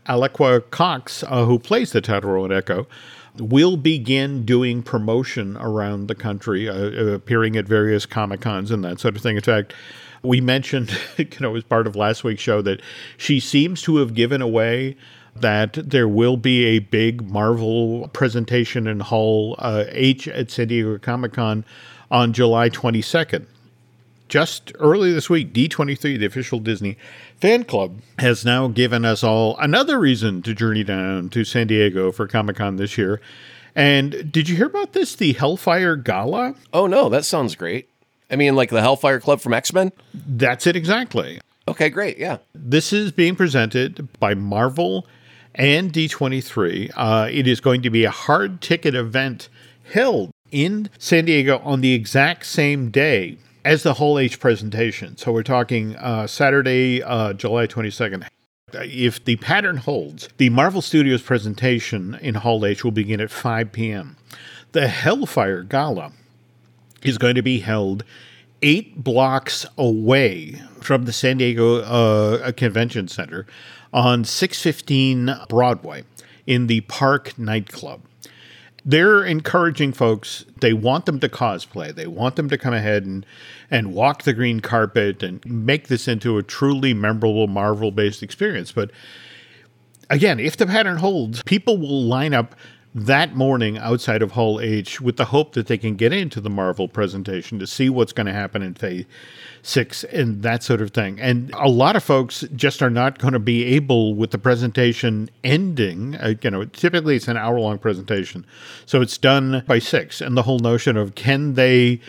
[0.07, 2.87] Alaqua Cox, uh, who plays the title role in Echo,
[3.37, 8.99] will begin doing promotion around the country, uh, appearing at various Comic Cons and that
[8.99, 9.35] sort of thing.
[9.35, 9.73] In fact,
[10.21, 12.81] we mentioned, you know, as part of last week's show, that
[13.17, 14.95] she seems to have given away
[15.35, 20.97] that there will be a big Marvel presentation in Hall uh, H at San Diego
[20.97, 21.65] Comic Con
[22.09, 23.45] on July 22nd
[24.27, 26.97] just early this week, D23, the official Disney
[27.37, 32.11] fan club, has now given us all another reason to journey down to San Diego
[32.11, 33.21] for Comic Con this year.
[33.75, 35.15] And did you hear about this?
[35.15, 36.55] The Hellfire Gala?
[36.73, 37.89] Oh, no, that sounds great.
[38.31, 39.91] I mean, like the Hellfire Club from X Men?
[40.13, 41.39] That's it exactly.
[41.67, 42.17] Okay, great.
[42.17, 42.37] Yeah.
[42.53, 45.07] This is being presented by Marvel
[45.53, 46.91] and D23.
[46.95, 49.49] Uh, it is going to be a hard ticket event
[49.91, 55.17] held in San Diego on the exact same day as the Hall H presentation.
[55.17, 58.27] So we're talking uh, Saturday, uh, July 22nd.
[58.73, 63.71] If the pattern holds, the Marvel Studios presentation in Hall H will begin at 5
[63.71, 64.17] p.m.
[64.73, 66.13] The Hellfire Gala
[67.01, 68.03] is going to be held
[68.61, 73.47] eight blocks away from the San Diego uh, Convention Center
[73.91, 76.03] on 615 Broadway
[76.45, 78.01] in the Park nightclub
[78.85, 80.45] they're encouraging folks.
[80.61, 81.93] They want them to cosplay.
[81.93, 83.25] They want them to come ahead and
[83.71, 88.71] and walk the green carpet and make this into a truly memorable Marvel based experience.
[88.71, 88.91] But
[90.09, 92.55] again, if the pattern holds, people will line up
[92.93, 96.49] that morning outside of Hall H with the hope that they can get into the
[96.49, 99.05] Marvel presentation to see what's going to happen in Phase
[99.65, 101.19] 6 and that sort of thing.
[101.19, 105.29] And a lot of folks just are not going to be able, with the presentation
[105.43, 108.45] ending, uh, you know, typically it's an hour long presentation.
[108.85, 110.21] So it's done by 6.
[110.21, 111.99] And the whole notion of can they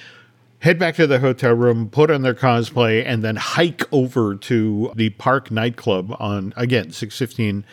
[0.61, 4.93] head back to the hotel room, put on their cosplay, and then hike over to
[4.95, 7.65] the park nightclub on, again, 615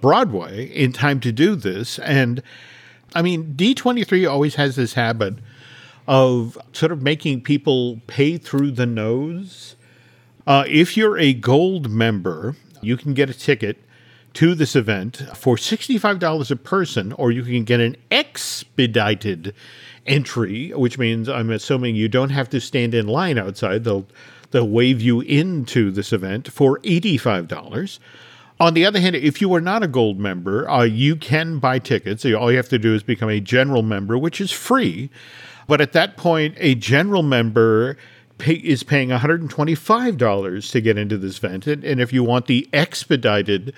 [0.00, 1.98] Broadway in time to do this.
[2.00, 2.42] And
[3.14, 5.34] I mean, D23 always has this habit
[6.06, 9.76] of sort of making people pay through the nose.
[10.46, 13.78] Uh, if you're a gold member, you can get a ticket
[14.34, 19.54] to this event for $65 a person, or you can get an expedited
[20.06, 23.84] entry, which means I'm assuming you don't have to stand in line outside.
[23.84, 24.06] They'll
[24.50, 27.98] they'll wave you into this event for $85.
[28.60, 31.78] On the other hand, if you are not a gold member, uh, you can buy
[31.78, 32.26] tickets.
[32.26, 35.08] All you have to do is become a general member, which is free.
[35.66, 37.96] But at that point, a general member
[38.40, 41.66] pay, is paying $125 to get into this event.
[41.66, 43.72] And, and if you want the expedited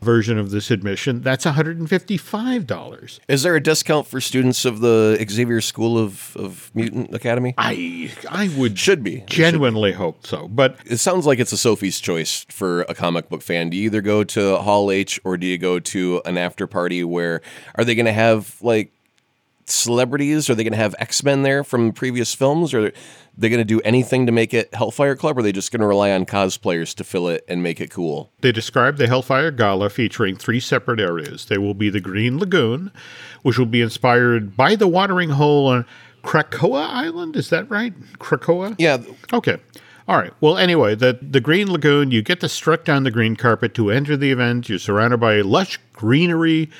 [0.00, 3.20] version of this admission, that's $155.
[3.28, 7.54] Is there a discount for students of the Xavier School of, of Mutant Academy?
[7.58, 9.24] I I would Should be.
[9.26, 10.48] Genuinely hope so.
[10.48, 13.70] But It sounds like it's a Sophie's choice for a comic book fan.
[13.70, 17.04] Do you either go to Hall H or do you go to an after party
[17.04, 17.40] where
[17.74, 18.92] are they going to have like
[19.70, 20.48] celebrities?
[20.50, 22.72] Are they going to have X Men there from previous films?
[22.74, 22.92] Or are
[23.36, 25.36] they going to do anything to make it Hellfire Club?
[25.36, 27.90] Or are they just going to rely on cosplayers to fill it and make it
[27.90, 28.30] cool?
[28.40, 31.46] They describe the Hellfire Gala featuring three separate areas.
[31.46, 32.90] There will be the Green Lagoon,
[33.42, 35.84] which will be inspired by the watering hole on
[36.22, 37.36] Krakoa Island.
[37.36, 37.94] Is that right?
[38.18, 38.74] Krakoa?
[38.78, 38.98] Yeah,
[39.32, 39.58] Okay.
[40.08, 40.32] All right.
[40.40, 43.90] Well, anyway, the the Green Lagoon, you get to strut down the green carpet to
[43.90, 44.66] enter the event.
[44.70, 46.70] You're surrounded by lush greenery,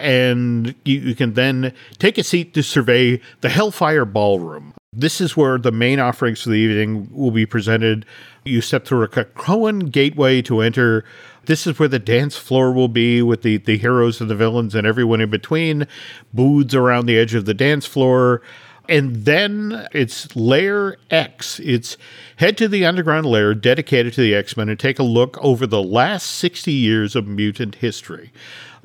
[0.00, 4.74] and you, you can then take a seat to survey the Hellfire Ballroom.
[4.92, 8.06] This is where the main offerings for the evening will be presented.
[8.44, 11.04] You step through a Krakoan gateway to enter.
[11.44, 14.74] This is where the dance floor will be with the, the heroes and the villains
[14.74, 15.86] and everyone in between.
[16.32, 18.40] Booths around the edge of the dance floor.
[18.88, 21.60] And then it's Layer X.
[21.60, 21.96] It's
[22.36, 25.66] head to the underground layer dedicated to the X Men and take a look over
[25.66, 28.32] the last 60 years of mutant history.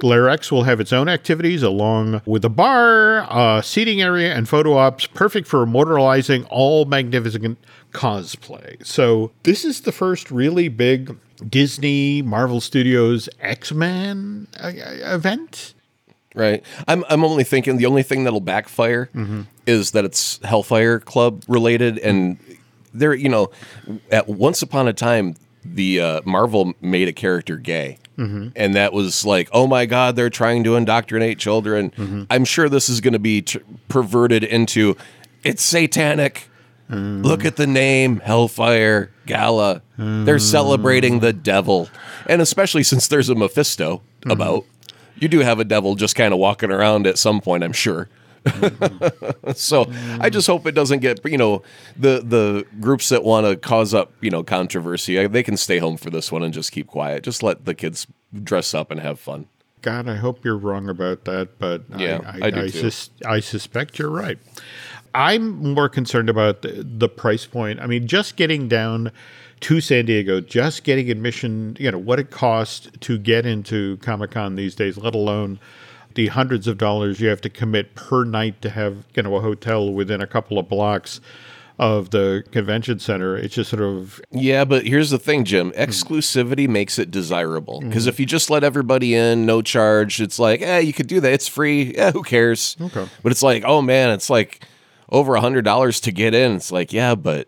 [0.03, 4.47] Layer X will have its own activities along with a bar, a seating area, and
[4.47, 7.57] photo ops, perfect for immortalizing all magnificent
[7.91, 8.85] cosplay.
[8.85, 15.73] So, this is the first really big Disney Marvel Studios X Men uh, event.
[16.33, 16.63] Right.
[16.87, 19.09] I'm I'm only thinking the only thing that'll backfire
[19.65, 22.37] is that it's Hellfire Club related and
[22.93, 23.51] there you know
[24.09, 27.97] at once upon a time the uh, Marvel made a character gay.
[28.17, 28.49] Mm-hmm.
[28.55, 31.91] And that was like, oh my God, they're trying to indoctrinate children.
[31.91, 32.23] Mm-hmm.
[32.29, 34.95] I'm sure this is going to be tr- perverted into
[35.43, 36.47] it's satanic.
[36.89, 37.23] Mm.
[37.23, 39.81] Look at the name Hellfire Gala.
[39.97, 40.41] They're mm.
[40.41, 41.89] celebrating the devil.
[42.27, 44.31] And especially since there's a Mephisto mm-hmm.
[44.31, 44.65] about,
[45.15, 48.09] you do have a devil just kind of walking around at some point, I'm sure.
[49.55, 49.85] so
[50.19, 51.61] I just hope it doesn't get you know
[51.97, 55.77] the the groups that want to cause up you know controversy uh, they can stay
[55.77, 57.23] home for this one and just keep quiet.
[57.23, 58.07] Just let the kids
[58.43, 59.47] dress up and have fun.
[59.81, 62.91] God, I hope you're wrong about that, but Yeah, I, I, I do I, too.
[62.91, 64.37] sus- I suspect you're right.
[65.13, 67.79] I'm more concerned about the, the price point.
[67.79, 69.11] I mean, just getting down
[69.61, 74.31] to San Diego, just getting admission, you know, what it costs to get into Comic
[74.31, 75.59] Con these days, let alone
[76.15, 79.41] the hundreds of dollars you have to commit per night to have, you know, a
[79.41, 81.19] hotel within a couple of blocks
[81.79, 83.35] of the convention center.
[83.35, 85.71] It's just sort of Yeah, but here's the thing, Jim.
[85.71, 87.81] Exclusivity makes it desirable.
[87.81, 91.19] Because if you just let everybody in, no charge, it's like, eh, you could do
[91.19, 91.33] that.
[91.33, 91.95] It's free.
[91.95, 92.77] Yeah, who cares?
[92.79, 93.07] Okay.
[93.23, 94.65] But it's like, oh man, it's like
[95.09, 96.53] over a hundred dollars to get in.
[96.55, 97.47] It's like, yeah, but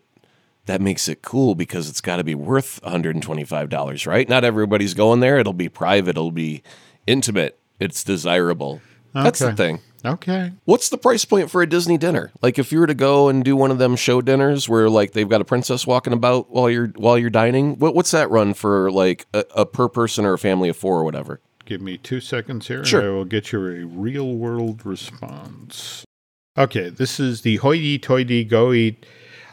[0.65, 4.29] that makes it cool because it's got to be worth $125, right?
[4.29, 5.37] Not everybody's going there.
[5.37, 6.11] It'll be private.
[6.11, 6.63] It'll be
[7.05, 7.59] intimate.
[7.83, 8.81] It's desirable.
[9.13, 9.79] That's the thing.
[10.03, 10.51] okay.
[10.65, 12.31] What's the price point for a Disney dinner?
[12.41, 15.11] Like if you were to go and do one of them show dinners where like
[15.11, 18.53] they've got a princess walking about while you're while you're dining, what, what's that run
[18.55, 21.39] for like a, a per person or a family of four or whatever?
[21.65, 23.01] Give me two seconds here, Sure.
[23.01, 26.03] and I will get you a real world response.
[26.57, 29.05] Okay, this is the hoity toity go eat.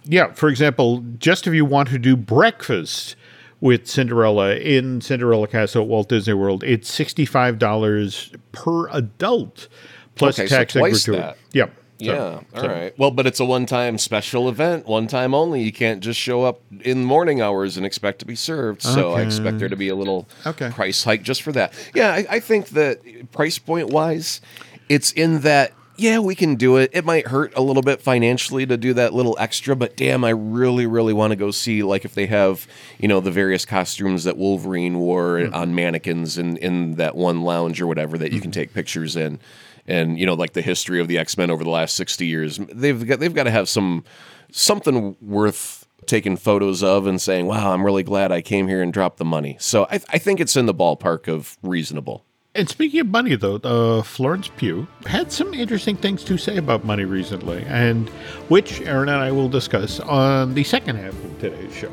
[0.05, 3.15] Yeah, for example, just if you want to do breakfast
[3.61, 9.69] with Cinderella in Cinderella Castle at Walt Disney World, it's $65 per adult
[10.15, 11.21] plus Okay, so tax and gratuity.
[11.21, 11.37] that.
[11.53, 11.75] Yep.
[12.03, 12.99] Yeah, all right.
[12.99, 15.63] Well, but it's a one-time special event, one time only.
[15.63, 18.81] You can't just show up in morning hours and expect to be served.
[18.81, 20.71] So I expect there to be a little Okay.
[20.71, 21.75] price hike just for that.
[21.95, 24.41] Yeah, I, I think that price point wise,
[24.89, 25.75] it's in that.
[26.01, 26.93] Yeah, we can do it.
[26.95, 30.31] It might hurt a little bit financially to do that little extra, but damn, I
[30.31, 32.67] really, really want to go see like if they have,
[32.99, 35.55] you know, the various costumes that Wolverine wore mm-hmm.
[35.55, 38.61] on mannequins in in that one lounge or whatever that you can mm-hmm.
[38.61, 39.41] take pictures in.
[39.87, 43.07] And you know like the history of the X-Men over the last 60 years they've
[43.07, 44.05] got they've got to have some
[44.51, 48.91] something worth taking photos of and saying wow I'm really glad I came here and
[48.91, 49.59] dropped the money.
[49.61, 52.25] So I, I think it's in the ballpark of reasonable
[52.55, 56.85] And speaking of money, though, uh, Florence Pugh had some interesting things to say about
[56.85, 58.09] money recently, and
[58.49, 61.93] which Aaron and I will discuss on the second half of today's show.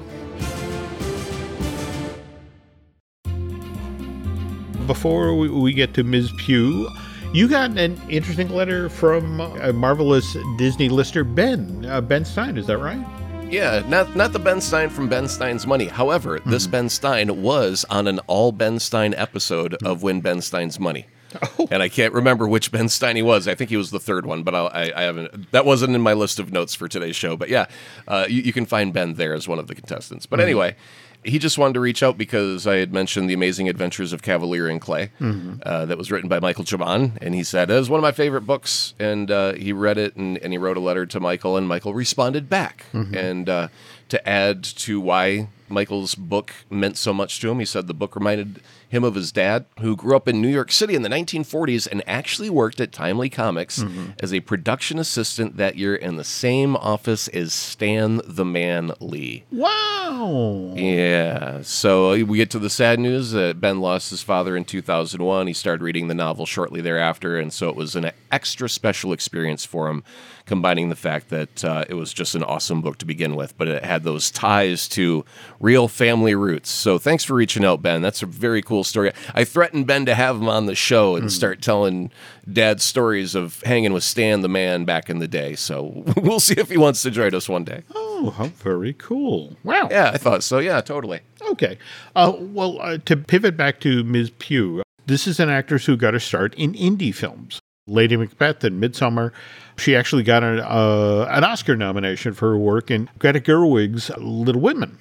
[4.87, 6.31] before we, we get to Ms.
[6.37, 6.89] Pugh,
[7.33, 11.85] you got an interesting letter from a marvelous Disney lister, Ben.
[11.85, 13.05] Uh, ben Stein, is that right?
[13.49, 15.85] Yeah, not not the Ben Stein from Ben Stein's Money.
[15.85, 16.49] However, mm-hmm.
[16.49, 19.87] this Ben Stein was on an all Ben Stein episode mm-hmm.
[19.87, 21.05] of Win Ben Stein's Money.
[21.41, 21.67] Oh.
[21.71, 23.47] And I can't remember which Ben Stein he was.
[23.47, 25.51] I think he was the third one, but I, I haven't.
[25.51, 27.37] That wasn't in my list of notes for today's show.
[27.37, 27.67] But yeah,
[28.07, 30.25] uh, you, you, can find Ben there as one of the contestants.
[30.25, 30.45] But mm-hmm.
[30.45, 30.75] anyway,
[31.23, 34.67] he just wanted to reach out because I had mentioned the Amazing Adventures of Kavalier
[34.67, 35.61] and Clay, mm-hmm.
[35.63, 38.11] uh, that was written by Michael Chabon, and he said it was one of my
[38.11, 41.57] favorite books, and uh, he read it and, and, he wrote a letter to Michael,
[41.57, 43.13] and Michael responded back, mm-hmm.
[43.13, 43.67] and uh,
[44.09, 48.15] to add to why Michael's book meant so much to him, he said the book
[48.15, 51.87] reminded him of his dad, who grew up in New York City in the 1940s
[51.91, 54.11] and actually worked at Timely Comics mm-hmm.
[54.19, 59.43] as a production assistant that year in the same office as Stan the Man Lee.
[59.51, 60.73] Wow.
[60.75, 61.61] Yeah.
[61.63, 65.47] So we get to the sad news that Ben lost his father in 2001.
[65.47, 69.65] He started reading the novel shortly thereafter, and so it was an extra special experience
[69.65, 70.03] for him
[70.47, 73.67] combining the fact that uh, it was just an awesome book to begin with, but
[73.67, 75.25] it had those ties to
[75.59, 76.69] real family roots.
[76.69, 78.01] So thanks for reaching out, Ben.
[78.01, 79.11] That's a very cool story.
[79.33, 81.31] I threatened Ben to have him on the show and mm.
[81.31, 82.11] start telling
[82.51, 85.55] dad stories of hanging with Stan the man back in the day.
[85.55, 87.83] So we'll see if he wants to join us one day.
[87.93, 89.55] Oh, how very cool.
[89.63, 89.87] Wow.
[89.91, 90.59] Yeah, I thought so.
[90.59, 91.21] Yeah, totally.
[91.41, 91.77] Okay.
[92.15, 94.31] Uh, well, uh, to pivot back to Ms.
[94.39, 97.61] Pugh, this is an actress who got a start in indie films.
[97.87, 99.31] Lady Macbeth and Midsommar.
[99.77, 104.61] She actually got an, uh, an Oscar nomination for her work in Greta Gerwig's Little
[104.61, 104.97] Women.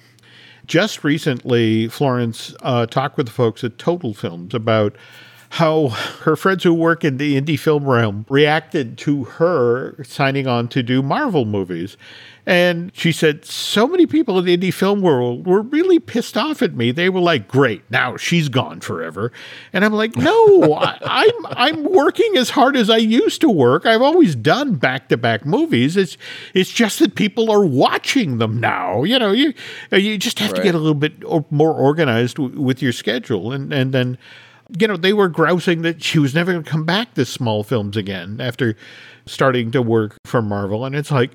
[0.67, 4.95] Just recently, Florence uh, talked with the folks at Total Films about
[5.51, 10.67] how her friends who work in the indie film realm reacted to her signing on
[10.67, 11.95] to do Marvel movies.
[12.45, 16.61] And she said, so many people in the indie film world were really pissed off
[16.61, 16.91] at me.
[16.91, 19.33] They were like, great, now she's gone forever.
[19.73, 23.85] And I'm like, no, I, I'm, I'm working as hard as I used to work.
[23.85, 25.97] I've always done back to back movies.
[25.97, 26.17] It's,
[26.53, 29.03] it's just that people are watching them now.
[29.03, 29.53] You know, you,
[29.91, 30.57] you just have right.
[30.57, 33.51] to get a little bit more organized w- with your schedule.
[33.51, 34.17] And, and then,
[34.79, 37.63] you know, they were grousing that she was never going to come back to small
[37.63, 38.75] films again after
[39.25, 40.85] starting to work for Marvel.
[40.85, 41.31] And it's like,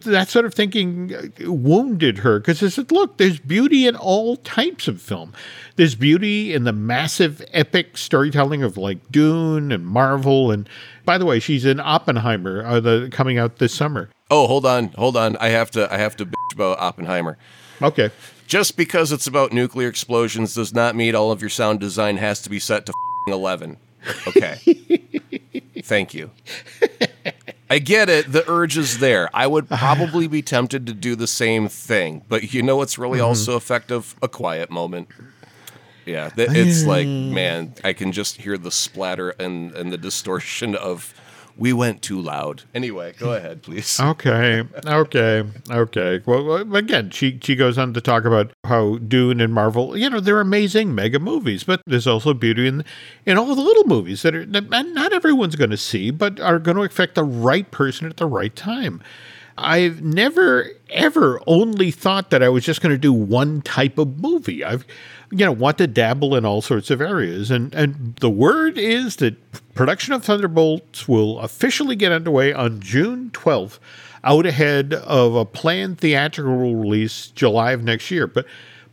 [0.00, 4.36] that sort of thinking uh, wounded her because I said, look, there's beauty in all
[4.36, 5.32] types of film.
[5.76, 10.50] There's beauty in the massive epic storytelling of like Dune and Marvel.
[10.50, 10.68] And
[11.04, 14.10] by the way, she's in Oppenheimer, uh, the, coming out this summer.
[14.30, 15.36] Oh, hold on, hold on.
[15.38, 17.38] I have to, I have to bitch about Oppenheimer.
[17.82, 18.10] Okay.
[18.46, 22.42] Just because it's about nuclear explosions does not mean all of your sound design has
[22.42, 22.92] to be set to
[23.28, 23.78] 11.
[24.28, 24.56] Okay.
[25.82, 26.30] Thank you.
[27.70, 28.30] I get it.
[28.30, 29.30] The urge is there.
[29.34, 32.22] I would probably be tempted to do the same thing.
[32.28, 33.28] But you know what's really mm-hmm.
[33.28, 34.14] also effective?
[34.22, 35.08] A quiet moment.
[36.06, 36.30] Yeah.
[36.36, 41.14] It's like, man, I can just hear the splatter and, and the distortion of
[41.56, 42.62] we went too loud.
[42.74, 43.98] Anyway, go ahead, please.
[44.00, 46.20] Okay, okay, okay.
[46.26, 50.20] Well, again, she she goes on to talk about how Dune and Marvel, you know,
[50.20, 52.84] they're amazing mega movies, but there's also beauty in
[53.26, 56.58] in all the little movies that are that not everyone's going to see, but are
[56.58, 59.02] going to affect the right person at the right time.
[59.56, 64.18] I've never ever only thought that I was just going to do one type of
[64.18, 64.64] movie.
[64.64, 64.86] I've
[65.30, 69.16] you know want to dabble in all sorts of areas and and the word is
[69.16, 69.36] that
[69.74, 73.78] production of Thunderbolts will officially get underway on June 12th
[74.22, 78.46] out ahead of a planned theatrical release July of next year but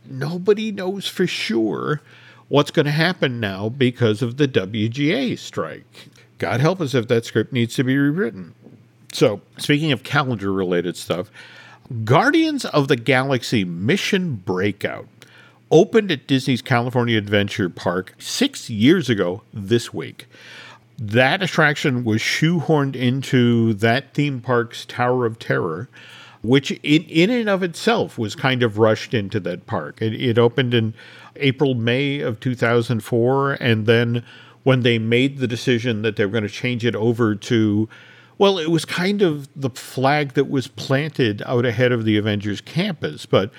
[0.08, 2.00] nobody knows for sure
[2.48, 6.08] what's going to happen now because of the WGA strike.
[6.36, 8.54] God help us if that script needs to be rewritten.
[9.12, 11.30] So, speaking of calendar related stuff,
[11.92, 15.06] Guardians of the Galaxy Mission Breakout
[15.70, 20.26] opened at Disney's California Adventure Park six years ago this week.
[20.98, 25.90] That attraction was shoehorned into that theme park's Tower of Terror,
[26.42, 30.00] which in, in and of itself was kind of rushed into that park.
[30.00, 30.94] It, it opened in
[31.36, 34.24] April, May of 2004, and then
[34.62, 37.88] when they made the decision that they were going to change it over to
[38.38, 42.60] well, it was kind of the flag that was planted out ahead of the Avengers
[42.60, 43.52] campus, but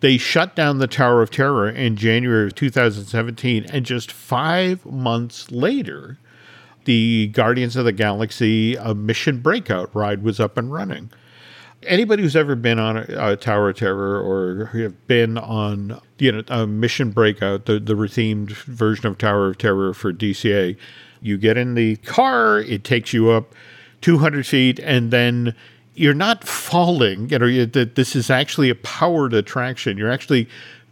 [0.00, 5.50] they shut down the Tower of Terror in January of 2017, and just five months
[5.50, 6.18] later,
[6.84, 11.10] the Guardians of the Galaxy uh, Mission Breakout ride was up and running.
[11.82, 16.32] Anybody who's ever been on a, a Tower of Terror or have been on you
[16.32, 20.76] know a Mission Breakout, the the rethemed version of Tower of Terror for DCA,
[21.20, 23.54] you get in the car, it takes you up
[24.00, 25.54] 200 feet, and then
[25.94, 27.28] you're not falling.
[27.30, 29.98] You know, that this is actually a powered attraction.
[29.98, 30.48] You're actually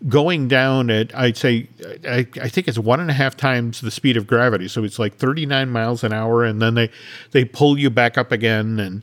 [0.08, 1.68] going down at I'd say
[2.06, 4.68] I, I think it's one and a half times the speed of gravity.
[4.68, 6.90] So it's like 39 miles an hour, and then they
[7.30, 9.02] they pull you back up again, and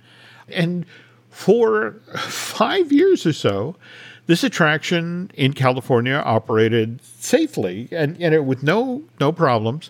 [0.49, 0.85] and
[1.29, 3.75] for five years or so,
[4.27, 9.89] this attraction in California operated safely and, and it, with no no problems.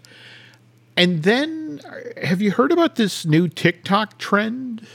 [0.96, 1.82] And then,
[2.22, 4.86] have you heard about this new TikTok trend?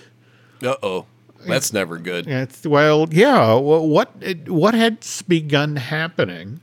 [0.63, 1.07] Uh oh.
[1.47, 2.27] That's never good.
[2.27, 3.55] It's, well, yeah.
[3.55, 4.11] Well, what
[4.49, 6.61] what had begun happening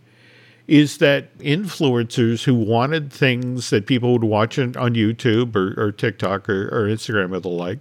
[0.68, 5.92] is that influencers who wanted things that people would watch on, on YouTube or, or
[5.92, 7.80] TikTok or, or Instagram or the like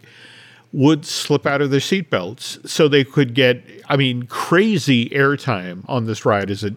[0.73, 6.07] would slip out of their seatbelts so they could get, I mean, crazy airtime on
[6.07, 6.75] this ride as it,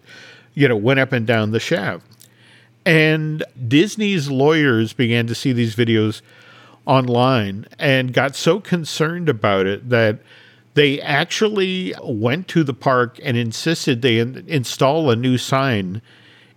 [0.54, 2.06] you know, went up and down the shaft.
[2.88, 6.22] And Disney's lawyers began to see these videos
[6.86, 10.20] online and got so concerned about it that
[10.72, 16.00] they actually went to the park and insisted they in- install a new sign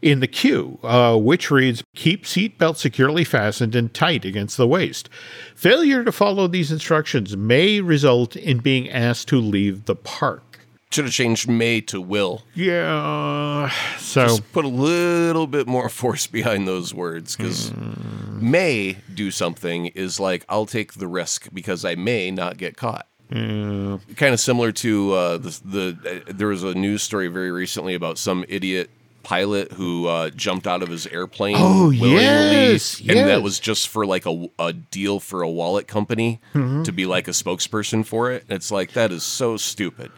[0.01, 5.09] in the queue, uh, which reads Keep seatbelt securely fastened and tight against the waist.
[5.53, 10.50] Failure to follow these instructions may result in being asked to leave the park.
[10.91, 12.43] Should have changed may to will.
[12.53, 13.69] Yeah.
[13.97, 18.51] So Just put a little bit more force behind those words because Hmm.
[18.51, 23.07] may do something is like I'll take the risk because I may not get caught.
[23.31, 27.93] Kind of similar to uh, the, the uh, there was a news story very recently
[27.93, 28.89] about some idiot
[29.23, 31.55] pilot who uh, jumped out of his airplane.
[31.57, 33.27] Oh, yes, and yes.
[33.27, 36.83] that was just for like a, a deal for a wallet company Mm-hmm.
[36.83, 38.43] to be like a spokesperson for it.
[38.49, 40.11] It's like that is so stupid.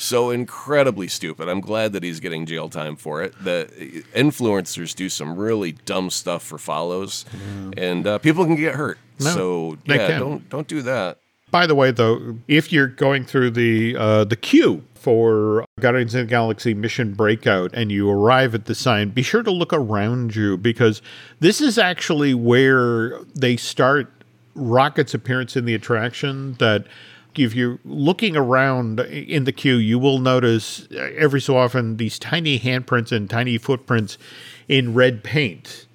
[0.00, 1.48] So incredibly stupid.
[1.48, 3.34] I'm glad that he's getting jail time for it.
[3.44, 7.26] The influencers do some really dumb stuff for follows,
[7.76, 8.98] and uh, people can get hurt.
[9.20, 10.20] No, so yeah, can.
[10.20, 11.18] don't don't do that.
[11.50, 16.26] By the way, though, if you're going through the uh, the queue for Guardians of
[16.26, 20.34] the Galaxy Mission Breakout and you arrive at the sign, be sure to look around
[20.34, 21.02] you because
[21.40, 24.10] this is actually where they start
[24.54, 26.54] Rocket's appearance in the attraction.
[26.54, 26.86] That
[27.38, 32.18] if you're looking around in the queue, you will notice uh, every so often these
[32.18, 34.18] tiny handprints and tiny footprints
[34.68, 35.86] in red paint.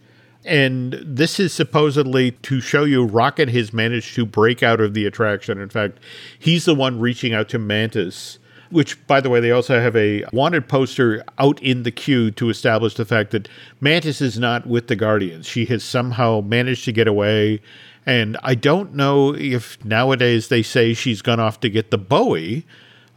[0.46, 5.06] And this is supposedly to show you Rocket has managed to break out of the
[5.06, 5.60] attraction.
[5.60, 6.00] In fact,
[6.38, 8.38] he's the one reaching out to Mantis,
[8.70, 12.50] which, by the way, they also have a wanted poster out in the queue to
[12.50, 13.50] establish the fact that
[13.82, 15.48] Mantis is not with the Guardians.
[15.48, 17.60] She has somehow managed to get away.
[18.06, 22.66] And I don't know if nowadays they say she's gone off to get the Bowie.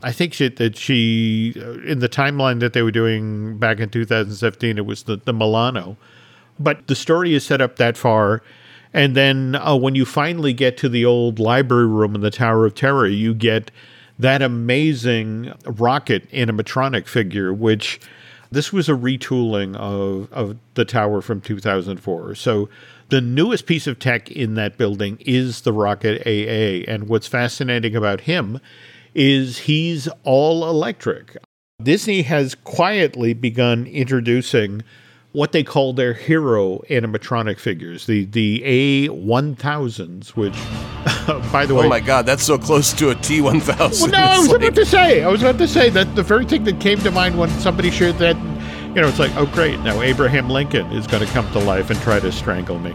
[0.03, 1.53] I think she, that she,
[1.87, 5.97] in the timeline that they were doing back in 2017, it was the, the Milano
[6.59, 8.43] but the story is set up that far.
[8.93, 12.67] And then uh, when you finally get to the old library room in the Tower
[12.67, 13.71] of Terror, you get
[14.19, 18.01] that amazing rocket animatronic figure, which
[18.51, 22.35] this was a retooling of, of the tower from 2004.
[22.35, 22.69] So
[23.09, 26.91] the newest piece of tech in that building is the Rocket AA.
[26.91, 28.61] And what's fascinating about him
[29.15, 31.37] is he's all electric.
[31.83, 34.83] Disney has quietly begun introducing
[35.33, 40.55] what they call their hero animatronic figures, the the A1000s, which,
[41.53, 44.11] by the way, Oh my god, that's so close to a T one thousand.
[44.11, 46.45] well, no, I was about to say, I was about to say that the very
[46.45, 48.37] thing that came to mind when somebody shared that,
[48.99, 51.89] you know, it's like, oh great, now Abraham Lincoln is going to come to life
[51.89, 52.93] and try to strangle me.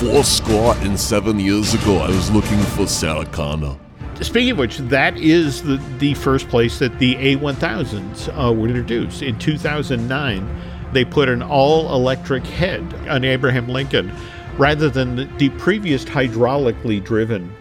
[0.00, 3.78] Four score and seven years ago, I was looking for Sarah Connor.
[4.20, 9.22] Speaking of which, that is the, the first place that the A1000s uh, were introduced.
[9.22, 10.44] In 2009,
[10.92, 14.12] they put an all electric head on Abraham Lincoln
[14.58, 17.54] rather than the, the previous hydraulically driven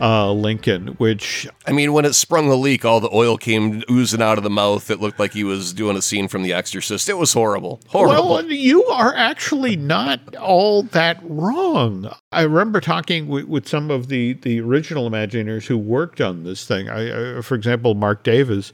[0.00, 4.22] uh, Lincoln, which I mean, when it sprung the leak, all the oil came oozing
[4.22, 4.90] out of the mouth.
[4.90, 7.08] It looked like he was doing a scene from The Exorcist.
[7.08, 7.80] It was horrible.
[7.88, 8.28] Horrible.
[8.28, 12.12] Well, you are actually not all that wrong.
[12.32, 16.66] I remember talking with, with some of the, the original Imagineers who worked on this
[16.66, 16.88] thing.
[16.88, 18.72] I, uh, for example, Marc Davis,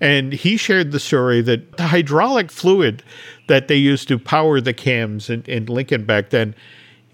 [0.00, 3.02] and he shared the story that the hydraulic fluid
[3.48, 6.54] that they used to power the cams in, in Lincoln back then,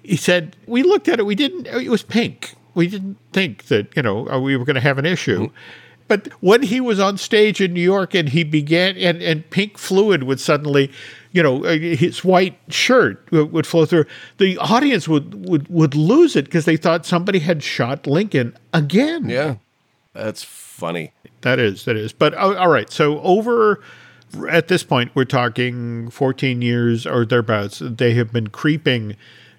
[0.03, 2.55] he said, we looked at it, we didn't, it was pink.
[2.79, 5.51] We didn't think that, you know, uh, we were going to have an issue.
[6.07, 9.77] But when he was on stage in New York and he began, and, and pink
[9.77, 10.93] fluid would suddenly,
[11.33, 14.07] you know, uh, his white shirt would, flow through,
[14.37, 19.29] the audience would, would, would lose it because they thought somebody had shot Lincoln again.
[19.29, 19.57] yeah,
[20.13, 21.13] that's funny.
[21.41, 22.13] That is, that is.
[22.13, 22.91] But oh, all right.
[22.91, 23.83] So over
[24.49, 27.83] at this point, we're talking 14 years or thereabouts.
[27.85, 29.17] They have been creeping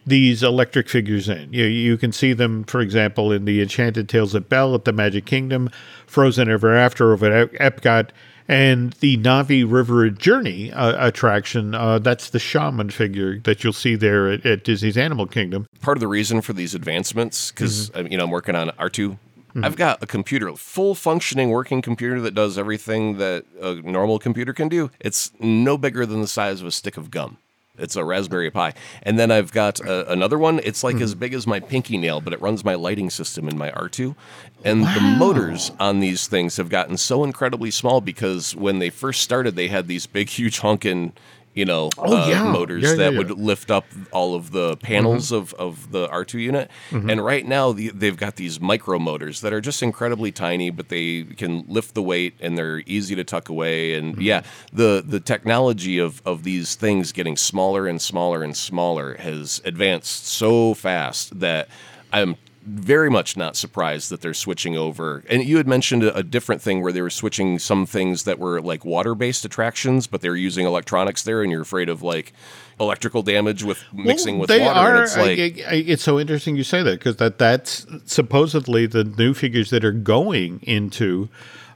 [0.09, 1.51] these electric figures in.
[1.53, 4.93] You, you can see them, for example, in the Enchanted Tales of Belle at the
[4.93, 5.69] Magic Kingdom,
[6.05, 8.09] Frozen Ever After over at Epcot,
[8.47, 13.95] And the Na'vi River Journey uh, attraction, uh, that's the shaman figure that you'll see
[13.95, 15.67] there at, at, Disney's Animal Kingdom.
[15.81, 18.11] Part of the reason for these advancements, because mm-hmm.
[18.11, 19.17] you know I'm working on R2
[19.49, 19.65] Mm-hmm.
[19.65, 24.53] I've got a computer, full functioning working computer that does everything that a normal computer
[24.53, 24.91] can do.
[24.99, 27.37] It's no bigger than the size of a stick of gum.
[27.79, 28.73] It's a Raspberry Pi.
[29.03, 30.59] And then I've got a, another one.
[30.63, 31.01] It's like mm.
[31.01, 34.15] as big as my pinky nail, but it runs my lighting system in my R2.
[34.63, 34.93] And wow.
[34.93, 39.55] the motors on these things have gotten so incredibly small because when they first started,
[39.55, 41.13] they had these big, huge honking
[41.59, 42.43] you know, oh, uh, yeah.
[42.49, 43.83] motors yeah, yeah, that would lift up
[44.13, 45.35] all of the panels mm-hmm.
[45.35, 46.71] of, of the R2 unit.
[46.89, 47.09] Mm-hmm.
[47.09, 50.87] And right now, the, they've got these micro motors that are just incredibly tiny, but
[50.87, 53.95] they can lift the weight and they're easy to tuck away.
[53.95, 54.21] And mm-hmm.
[54.21, 59.61] yeah, the, the technology of, of these things getting smaller and smaller and smaller has
[59.65, 61.67] advanced so fast that
[62.13, 65.23] I'm very much not surprised that they're switching over.
[65.29, 68.37] And you had mentioned a, a, different thing where they were switching some things that
[68.37, 72.33] were like water based attractions, but they're using electronics there, and you're afraid of like
[72.79, 74.97] electrical damage with mixing well, with they water.
[74.97, 78.85] Are, it's like I, I, it's so interesting you say that because that that's supposedly
[78.85, 81.29] the new figures that are going into.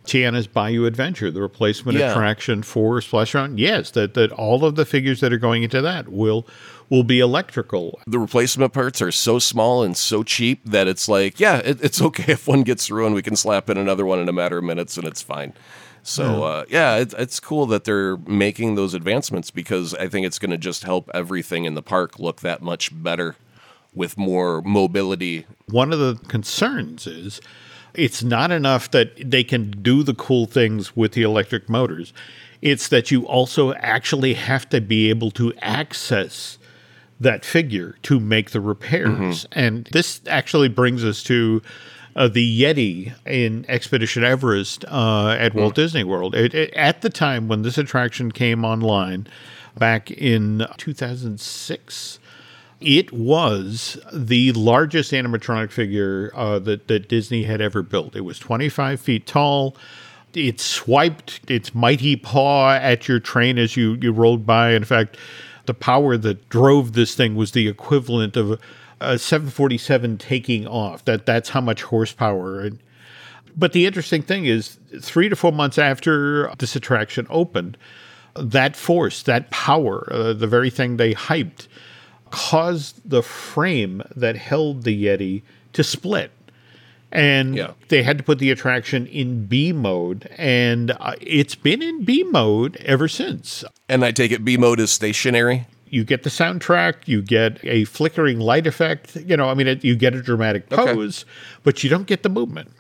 [0.05, 2.11] Tiana's Bayou Adventure, the replacement yeah.
[2.11, 3.57] attraction for Splash Mountain.
[3.57, 6.45] Yes, that, that all of the figures that are going into that will
[6.94, 8.00] will be electrical.
[8.06, 12.00] The replacement parts are so small and so cheap that it's like, yeah, it, it's
[12.00, 13.16] okay if one gets ruined.
[13.16, 15.54] We can slap in another one in a matter of minutes and it's fine.
[16.04, 20.38] So uh, yeah, it, it's cool that they're making those advancements because I think it's
[20.38, 23.38] going to just help everything in the park look that much better
[23.96, 25.48] with more mobility.
[25.70, 27.41] One of the concerns is
[27.96, 32.14] it's not enough that they can do the cool things with the electric motors.
[32.62, 36.60] It's that you also actually have to be able to access
[37.24, 39.45] that figure to make the repairs.
[39.45, 39.59] Mm-hmm.
[39.59, 41.61] And this actually brings us to
[42.15, 45.76] uh, the Yeti in Expedition Everest uh, at Walt mm.
[45.76, 46.36] Disney World.
[46.36, 49.28] It, it, at the time when this attraction came online
[49.78, 52.19] back in 2006,
[52.80, 58.15] it was the largest animatronic figure uh, that, that Disney had ever built.
[58.15, 59.76] It was 25 feet tall.
[60.34, 64.71] It swiped its mighty paw at your train as you, you rolled by.
[64.74, 65.17] In fact,
[65.66, 68.59] the power that drove this thing was the equivalent of
[68.99, 71.05] a 747 taking off.
[71.05, 72.61] That that's how much horsepower.
[72.61, 72.80] And,
[73.55, 77.78] but the interesting thing is, three to four months after this attraction opened,
[78.36, 81.68] that force, that power, uh, the very thing they hyped,
[82.32, 85.43] caused the frame that held the Yeti
[85.74, 86.32] to split
[87.14, 87.74] and yeah.
[87.89, 92.24] they had to put the attraction in B mode, and uh, it's been in B
[92.24, 93.64] mode ever since.
[93.88, 95.68] And I take it B mode is stationary.
[95.86, 99.16] You get the soundtrack, you get a flickering light effect.
[99.16, 101.32] You know, I mean, it, you get a dramatic pose, okay.
[101.64, 102.72] but you don't get the movement.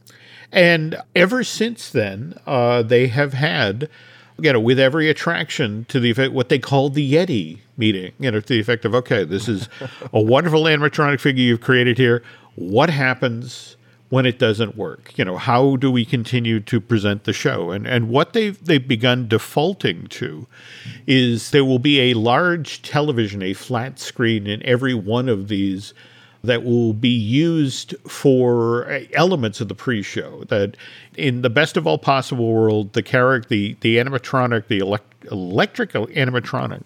[0.51, 3.87] And ever since then, uh, they have had,
[4.39, 8.31] you know, with every attraction to the effect, what they call the Yeti meeting, you
[8.31, 9.69] know, to the effect of, okay, this is
[10.11, 12.23] a wonderful animatronic figure you've created here.
[12.55, 13.77] What happens?
[14.13, 15.11] When it doesn't work.
[15.17, 17.71] You know, how do we continue to present the show?
[17.71, 20.45] And and what they've they've begun defaulting to
[21.07, 25.95] is there will be a large television, a flat screen in every one of these
[26.43, 30.43] that will be used for uh, elements of the pre-show.
[30.43, 30.77] That
[31.17, 36.05] in the best of all possible world, the character, the the animatronic, the elect- electrical
[36.09, 36.83] animatronic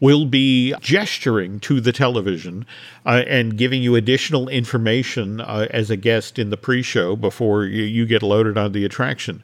[0.00, 2.64] will be gesturing to the television
[3.04, 7.64] uh, and giving you additional information uh, as a guest in the pre show before
[7.64, 9.42] you, you get loaded on the attraction.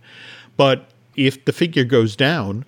[0.56, 2.64] But if the figure goes down,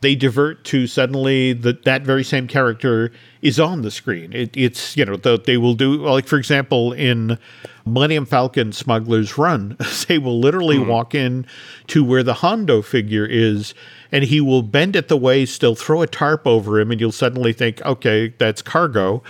[0.00, 4.32] they divert to suddenly that that very same character is on the screen.
[4.32, 7.38] It, it's you know the, they will do like for example in
[7.86, 9.76] Millennium Falcon Smuggler's Run,
[10.08, 10.86] they will literally mm.
[10.86, 11.46] walk in
[11.86, 13.74] to where the Hondo figure is,
[14.10, 17.12] and he will bend at the waist, they'll throw a tarp over him, and you'll
[17.12, 19.22] suddenly think, okay, that's cargo.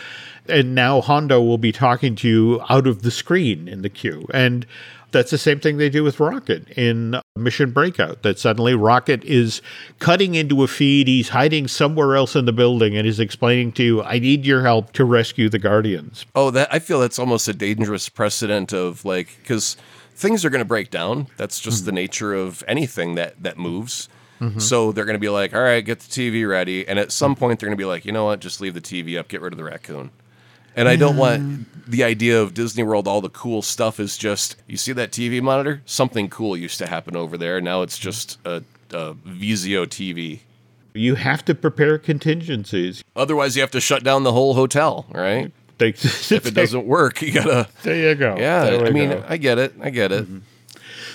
[0.49, 4.27] And now Hondo will be talking to you out of the screen in the queue.
[4.33, 4.67] And
[5.17, 8.23] that's the same thing they do with Rocket in Mission Breakout.
[8.23, 9.63] That suddenly Rocket is
[9.99, 11.09] cutting into a feed.
[11.09, 14.63] He's hiding somewhere else in the building and is explaining to you, "I need your
[14.63, 19.07] help to rescue the Guardians." Oh, that I feel that's almost a dangerous precedent of
[19.07, 19.79] like because
[20.15, 21.29] things are going to break down.
[21.39, 21.87] That's just mm-hmm.
[21.87, 24.11] the nature of anything that that moves.
[24.41, 24.59] Mm-hmm.
[24.59, 27.33] So they're going to be like, "All right, get the TV ready," and at some
[27.33, 27.39] mm-hmm.
[27.39, 28.41] point they're going to be like, "You know what?
[28.41, 29.29] Just leave the TV up.
[29.29, 30.11] Get rid of the raccoon."
[30.77, 34.57] And I don't want the idea of Disney World, all the cool stuff is just,
[34.67, 35.83] you see that TV monitor?
[35.87, 37.61] Something cool used to happen over there.
[37.61, 40.41] Now it's just a, a Vizio TV.
[40.93, 43.05] You have to prepare contingencies.
[43.15, 45.53] Otherwise, you have to shut down the whole hotel, right?
[45.79, 47.69] If it doesn't work, you gotta.
[47.83, 48.37] There you go.
[48.39, 49.25] Yeah, I mean, go.
[49.29, 49.75] I get it.
[49.79, 50.25] I get it.
[50.25, 50.39] Mm-hmm.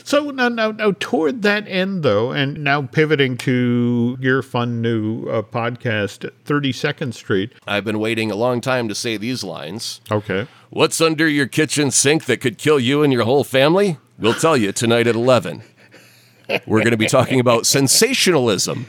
[0.04, 5.28] So now, now, now, toward that end, though, and now pivoting to your fun new
[5.28, 7.54] uh, podcast, 32nd Street.
[7.68, 10.02] I've been waiting a long time to say these lines.
[10.12, 10.48] Okay.
[10.70, 13.98] What's under your kitchen sink that could kill you and your whole family?
[14.18, 15.64] We'll tell you tonight at 11.
[16.66, 18.88] We're going to be talking about sensationalism.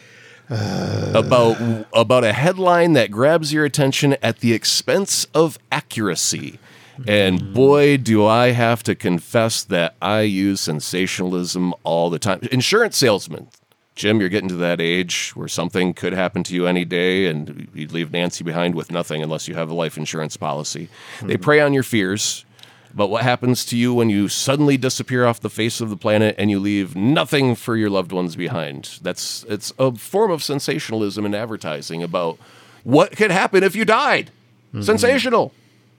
[0.49, 6.59] about about a headline that grabs your attention at the expense of accuracy.
[7.07, 12.41] And boy, do I have to confess that I use sensationalism all the time.
[12.51, 13.49] Insurance salesman.
[13.95, 17.69] Jim, you're getting to that age where something could happen to you any day, and
[17.75, 20.89] you'd leave Nancy behind with nothing unless you have a life insurance policy.
[21.21, 21.43] They mm-hmm.
[21.43, 22.45] prey on your fears.
[22.95, 26.35] But what happens to you when you suddenly disappear off the face of the planet
[26.39, 28.99] and you leave nothing for your loved ones behind?
[29.01, 32.39] That's it's a form of sensationalism in advertising about
[32.85, 34.31] what could happen if you died.
[34.69, 34.83] Mm-hmm.
[34.83, 35.53] Sensational.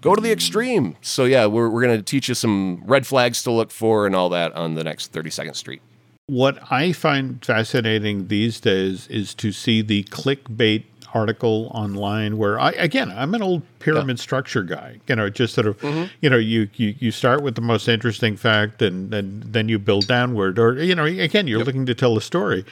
[0.03, 0.97] Go to the extreme.
[1.01, 4.27] So yeah, we're we're gonna teach you some red flags to look for and all
[4.29, 5.81] that on the next 32nd Street.
[6.27, 10.83] What I find fascinating these days is to see the clickbait
[11.13, 14.99] article online where I again I'm an old pyramid structure guy.
[15.07, 16.11] You know, just sort of mm-hmm.
[16.19, 19.79] you know you, you you start with the most interesting fact and then then you
[19.79, 22.65] build downward or you know again you're looking to tell a story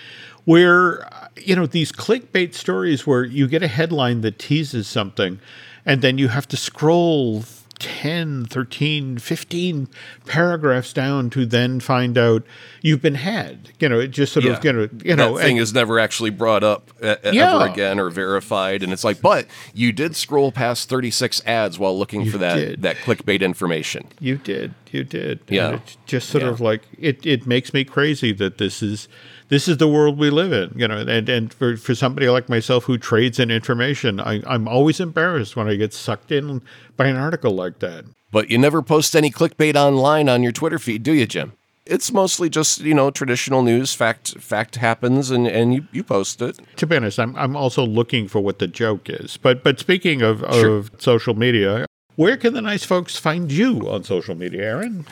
[0.44, 1.08] where
[1.38, 5.40] you know these clickbait stories where you get a headline that teases something
[5.86, 7.44] and then you have to scroll
[7.80, 9.88] 10, 13, 15
[10.28, 12.44] paragraphs down to then find out
[12.84, 13.70] you've been had.
[13.80, 15.98] You know, it just sort of, you know, you know, that thing and- is never
[16.00, 17.56] actually brought up e- Yeah.
[17.56, 21.98] ever again or verified, and it's like, but you did scroll past 36 ads while
[21.98, 22.82] looking for that did.
[22.84, 24.06] that clickbait information.
[24.20, 25.40] You did, you did.
[25.50, 25.70] Yeah.
[25.70, 26.50] And it's just sort Yeah.
[26.52, 27.26] of like it.
[27.26, 29.08] It makes me crazy that this is
[29.52, 30.72] this is the world we live in.
[30.80, 34.68] You know, and and for for somebody like myself who trades in information, I, I'm
[34.68, 36.62] always embarrassed when I get sucked in
[36.98, 38.06] by an article like that.
[38.32, 41.52] But you never post any clickbait online on your Twitter feed, do you, Jim?
[41.86, 43.94] It's mostly just you know traditional news.
[43.94, 46.58] Fact fact happens, and and you, you post it.
[46.78, 49.36] To be honest, I'm I'm also looking for what the joke is.
[49.38, 50.78] But but speaking of Sure.
[50.78, 51.86] of social media.
[52.18, 55.06] Where can the nice folks find you on social media, Aaron?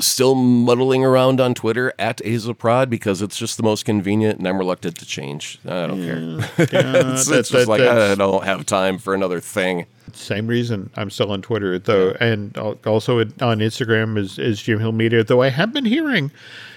[0.00, 4.56] Still muddling around on Twitter at Azaprod because it's just the most convenient, and I'm
[4.58, 5.58] reluctant to change.
[5.66, 6.18] I don't care.
[6.18, 9.86] Yeah, it's that- it's that- just like I don't have time for another thing.
[10.12, 13.28] Same reason I'm still on Twitter, though, and also on
[13.60, 15.22] Instagram is, is Jim Hill Media.
[15.22, 16.32] Though I have been hearing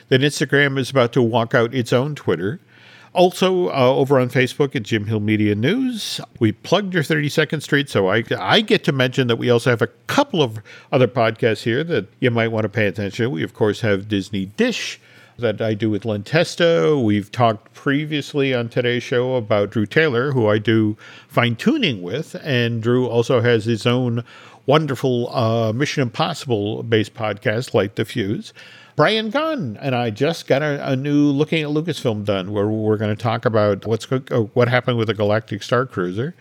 [0.10, 2.60] that Instagram is about to walk out its own Twitter.
[3.14, 7.88] Also, uh, over on Facebook at Jim Hill Media News, we plugged your 32nd Street,
[7.88, 10.60] so I I get to mention that we also have a couple of
[10.92, 13.30] other podcasts here that you might want to pay attention to.
[13.30, 15.00] We of course have Disney Dish
[15.38, 17.00] that I do with Len Testa.
[17.00, 20.98] We've talked previously on today's show about Drew Taylor, who I do
[21.28, 24.24] fine tuning with, and Drew also has his own
[24.66, 28.54] wonderful uh, Mission Impossible based podcast, Light the Fuse.
[28.96, 32.98] Brian Gunn and I just got a, a new looking at Lucasfilm done, where we're
[32.98, 34.20] going to talk about what's uh,
[34.54, 36.36] what happened with the Galactic Star Cruiser.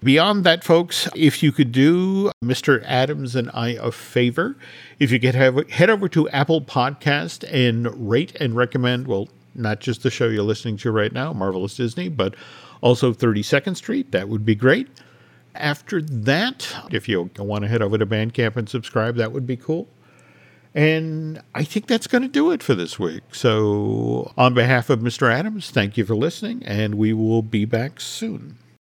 [0.00, 2.84] Beyond that, folks, if you could do Mr.
[2.84, 4.54] Adams and I a favor,
[5.00, 9.26] if you could have head over to Apple Podcast and rate and recommend, well,
[9.56, 12.36] not just the show you're listening to right now, Marvelous Disney, but
[12.80, 14.86] also 32nd Street, that would be great.
[15.56, 19.56] After that, if you want to head over to Bandcamp and subscribe, that would be
[19.56, 19.88] cool.
[20.74, 23.22] And I think that's going to do it for this week.
[23.32, 25.32] So, on behalf of Mr.
[25.32, 28.58] Adams, thank you for listening, and we will be back soon.